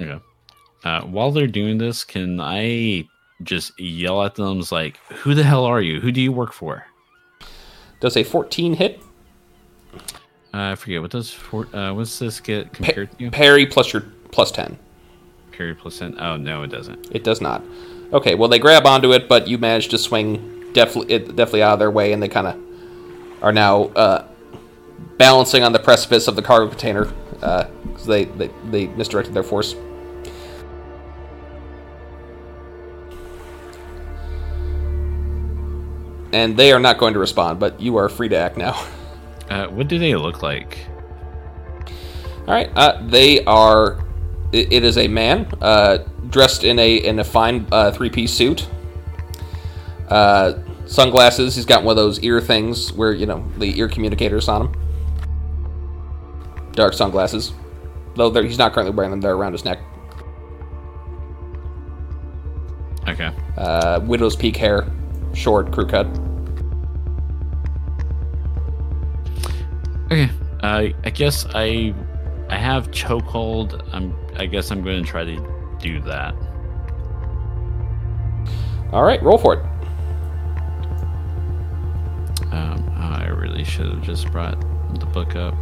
Okay. 0.00 0.22
Uh, 0.84 1.02
while 1.02 1.30
they're 1.30 1.46
doing 1.46 1.78
this, 1.78 2.04
can 2.04 2.40
I 2.40 3.08
just 3.42 3.78
yell 3.78 4.22
at 4.22 4.34
them 4.34 4.60
it's 4.60 4.72
like, 4.72 4.98
"Who 5.22 5.34
the 5.34 5.42
hell 5.42 5.64
are 5.64 5.80
you? 5.80 6.00
Who 6.00 6.12
do 6.12 6.20
you 6.20 6.32
work 6.32 6.52
for?" 6.52 6.86
Does 8.00 8.16
a 8.16 8.24
14 8.24 8.74
hit? 8.74 9.00
Uh, 9.94 10.72
I 10.72 10.74
forget 10.74 11.00
what 11.00 11.10
does 11.12 11.30
for, 11.30 11.66
uh, 11.74 11.94
what's 11.94 12.18
this 12.18 12.40
get 12.40 12.72
compared 12.72 13.16
to? 13.18 13.30
Parry 13.30 13.64
plus 13.64 13.92
your 13.92 14.02
plus 14.32 14.50
10. 14.50 14.78
Parry 15.52 15.74
percent? 15.74 16.16
Oh 16.18 16.36
no, 16.36 16.62
it 16.62 16.68
doesn't. 16.68 17.08
It 17.10 17.24
does 17.24 17.40
not. 17.40 17.62
Okay, 18.12 18.34
well 18.34 18.48
they 18.48 18.58
grab 18.58 18.86
onto 18.86 19.12
it, 19.12 19.28
but 19.28 19.48
you 19.48 19.56
manage 19.56 19.88
to 19.88 19.98
swing 19.98 20.72
definitely 20.72 21.14
it 21.14 21.36
definitely 21.36 21.62
out 21.62 21.74
of 21.74 21.78
their 21.78 21.90
way, 21.90 22.12
and 22.12 22.22
they 22.22 22.28
kind 22.28 22.48
of 22.48 22.56
are 23.42 23.52
now 23.52 23.84
uh, 23.96 24.26
balancing 25.18 25.62
on 25.62 25.72
the 25.72 25.78
precipice 25.78 26.28
of 26.28 26.36
the 26.36 26.42
cargo 26.42 26.68
container 26.68 27.04
because 27.32 28.06
they, 28.06 28.24
they 28.24 28.50
they 28.70 28.86
misdirected 28.88 29.34
their 29.34 29.42
force. 29.42 29.74
And 36.32 36.56
they 36.56 36.72
are 36.72 36.80
not 36.80 36.96
going 36.96 37.12
to 37.12 37.18
respond, 37.18 37.60
but 37.60 37.78
you 37.78 37.96
are 37.96 38.08
free 38.08 38.28
to 38.30 38.36
act 38.36 38.56
now. 38.56 38.84
Uh, 39.50 39.66
what 39.66 39.86
do 39.86 39.98
they 39.98 40.14
look 40.14 40.42
like? 40.42 40.78
All 42.46 42.54
right, 42.54 42.70
uh, 42.74 43.02
they 43.06 43.44
are. 43.44 44.02
It, 44.50 44.72
it 44.72 44.84
is 44.84 44.96
a 44.96 45.08
man 45.08 45.46
uh, 45.60 45.98
dressed 46.30 46.64
in 46.64 46.78
a 46.78 46.96
in 46.96 47.18
a 47.18 47.24
fine 47.24 47.66
uh, 47.70 47.90
three 47.90 48.08
piece 48.08 48.32
suit. 48.32 48.66
Uh, 50.08 50.54
sunglasses. 50.86 51.54
He's 51.54 51.66
got 51.66 51.82
one 51.84 51.92
of 51.92 51.96
those 51.96 52.20
ear 52.20 52.40
things 52.40 52.92
where 52.94 53.12
you 53.12 53.26
know 53.26 53.44
the 53.58 53.78
ear 53.78 53.88
communicators 53.88 54.48
on 54.48 54.68
him. 54.68 54.82
Dark 56.72 56.94
sunglasses, 56.94 57.52
though 58.16 58.30
he's 58.42 58.58
not 58.58 58.72
currently 58.72 58.94
wearing 58.94 59.10
them. 59.10 59.20
They're 59.20 59.34
around 59.34 59.52
his 59.52 59.64
neck. 59.64 59.78
Okay. 63.08 63.30
Uh, 63.56 64.00
widow's 64.04 64.36
peak 64.36 64.56
hair, 64.56 64.86
short 65.34 65.72
crew 65.72 65.86
cut. 65.86 66.06
Okay. 70.06 70.30
Uh, 70.62 70.88
I 71.04 71.10
guess 71.10 71.46
I 71.54 71.94
I 72.48 72.56
have 72.56 72.90
chokehold. 72.90 73.86
I'm. 73.92 74.14
I 74.36 74.46
guess 74.46 74.70
I'm 74.70 74.82
going 74.82 75.02
to 75.04 75.10
try 75.10 75.24
to 75.24 75.76
do 75.78 76.00
that. 76.02 76.34
All 78.92 79.02
right, 79.02 79.22
roll 79.22 79.38
for 79.38 79.54
it. 79.54 79.64
Um, 82.52 82.92
I 82.96 83.26
really 83.28 83.64
should 83.64 83.86
have 83.86 84.02
just 84.02 84.30
brought 84.30 84.60
the 85.00 85.06
book 85.06 85.34
up 85.34 85.54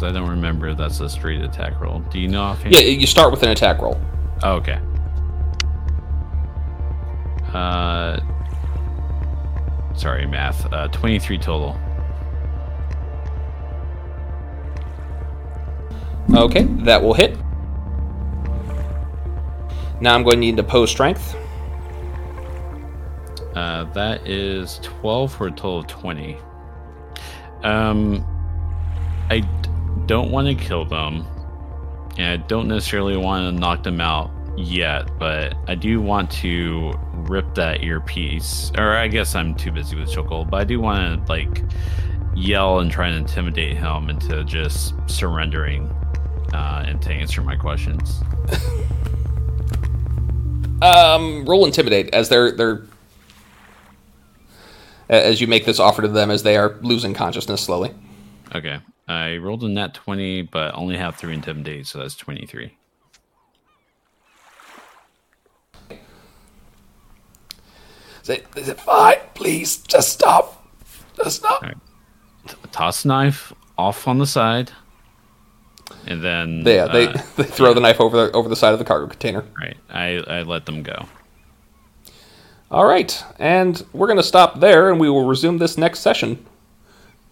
because 0.00 0.16
I 0.16 0.18
don't 0.18 0.30
remember 0.30 0.68
if 0.68 0.78
that's 0.78 1.00
a 1.00 1.08
straight 1.08 1.42
attack 1.42 1.78
roll. 1.78 2.00
Do 2.00 2.18
you 2.18 2.28
know 2.28 2.42
offhand? 2.42 2.74
Yeah, 2.74 2.80
you 2.80 3.06
start 3.06 3.30
with 3.30 3.42
an 3.42 3.50
attack 3.50 3.82
roll. 3.82 4.00
Oh, 4.42 4.54
okay. 4.54 4.80
Uh, 7.52 8.18
sorry, 9.94 10.26
math. 10.26 10.72
Uh, 10.72 10.88
23 10.88 11.36
total. 11.38 11.78
Okay, 16.34 16.62
that 16.84 17.02
will 17.02 17.12
hit. 17.12 17.36
Now 20.00 20.14
I'm 20.14 20.22
going 20.22 20.36
to 20.36 20.40
need 20.40 20.56
to 20.56 20.62
pose 20.62 20.90
strength. 20.90 21.36
Uh, 23.54 23.84
that 23.92 24.26
is 24.26 24.78
12 24.82 25.34
for 25.34 25.48
a 25.48 25.50
total 25.50 25.80
of 25.80 25.86
20. 25.88 26.38
Um, 27.64 28.24
I 29.28 29.42
don't 30.10 30.32
want 30.32 30.48
to 30.48 30.56
kill 30.56 30.84
them, 30.84 31.24
and 32.18 32.26
I 32.26 32.44
don't 32.48 32.66
necessarily 32.66 33.16
want 33.16 33.54
to 33.54 33.60
knock 33.60 33.84
them 33.84 34.00
out 34.00 34.32
yet, 34.56 35.08
but 35.20 35.54
I 35.68 35.76
do 35.76 36.00
want 36.00 36.32
to 36.32 36.98
rip 37.12 37.54
that 37.54 37.84
earpiece. 37.84 38.72
Or 38.76 38.96
I 38.96 39.06
guess 39.06 39.36
I'm 39.36 39.54
too 39.54 39.70
busy 39.70 39.94
with 39.94 40.08
chokehold, 40.08 40.50
but 40.50 40.62
I 40.62 40.64
do 40.64 40.80
want 40.80 41.24
to 41.24 41.32
like 41.32 41.62
yell 42.34 42.80
and 42.80 42.90
try 42.90 43.06
and 43.06 43.18
intimidate 43.18 43.76
him 43.76 44.10
into 44.10 44.42
just 44.42 44.94
surrendering 45.06 45.86
uh, 46.52 46.84
and 46.88 47.00
to 47.02 47.12
answer 47.12 47.40
my 47.40 47.54
questions. 47.54 48.20
Um, 50.82 51.44
roll 51.44 51.66
intimidate 51.66 52.08
as 52.14 52.30
they're 52.30 52.52
they're 52.52 52.82
as 55.10 55.38
you 55.38 55.46
make 55.46 55.66
this 55.66 55.78
offer 55.78 56.00
to 56.00 56.08
them 56.08 56.30
as 56.30 56.42
they 56.42 56.56
are 56.56 56.78
losing 56.80 57.12
consciousness 57.12 57.60
slowly. 57.60 57.92
Okay, 58.54 58.78
I 59.10 59.38
rolled 59.38 59.64
a 59.64 59.68
net 59.68 59.92
20, 59.92 60.42
but 60.42 60.72
only 60.76 60.96
have 60.96 61.16
three 61.16 61.34
intimidate, 61.34 61.88
so 61.88 61.98
that's 61.98 62.14
23. 62.14 62.76
Say, 68.22 68.44
they 68.54 68.62
say, 68.62 68.74
fine, 68.74 69.16
please, 69.34 69.78
just 69.78 70.12
stop, 70.12 70.64
just 71.16 71.38
stop. 71.38 71.60
Alright. 71.60 71.76
toss 72.70 73.04
knife 73.04 73.52
off 73.76 74.06
on 74.06 74.18
the 74.18 74.26
side, 74.26 74.70
and 76.06 76.22
then 76.22 76.62
They, 76.62 76.76
yeah, 76.76 76.86
they, 76.86 77.08
uh, 77.08 77.22
they 77.36 77.42
throw 77.42 77.74
the 77.74 77.80
knife 77.80 78.00
over 78.00 78.26
the 78.26 78.32
over 78.32 78.48
the 78.48 78.54
side 78.54 78.74
of 78.74 78.78
the 78.78 78.84
cargo 78.84 79.08
container. 79.08 79.44
right. 79.58 79.76
I 79.88 80.18
I 80.18 80.42
let 80.42 80.66
them 80.66 80.84
go. 80.84 81.08
All 82.70 82.84
right, 82.84 83.24
and 83.40 83.84
we're 83.92 84.06
going 84.06 84.18
to 84.18 84.22
stop 84.22 84.60
there, 84.60 84.88
and 84.88 85.00
we 85.00 85.10
will 85.10 85.26
resume 85.26 85.58
this 85.58 85.76
next 85.76 85.98
session 85.98 86.46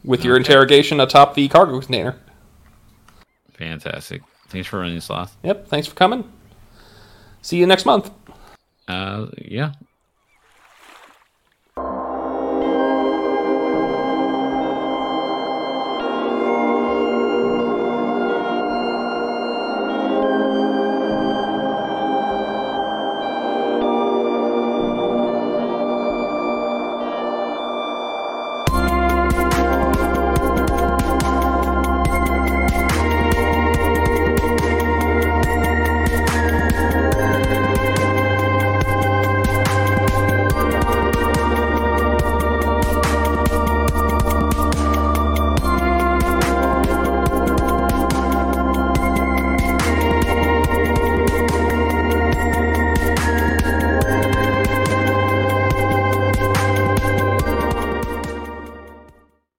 with 0.05 0.25
your 0.25 0.37
interrogation 0.37 1.01
atop 1.01 1.35
the 1.35 1.49
cargo 1.49 1.81
container. 1.81 2.17
Fantastic. 3.53 4.23
Thanks 4.49 4.69
for 4.69 4.79
running, 4.79 5.01
sloth. 5.01 5.37
Yep, 5.43 5.69
thanks 5.69 5.87
for 5.87 5.95
coming. 5.95 6.31
See 7.43 7.59
you 7.59 7.67
next 7.67 7.85
month. 7.85 8.11
Uh, 8.87 9.27
yeah. 9.37 9.73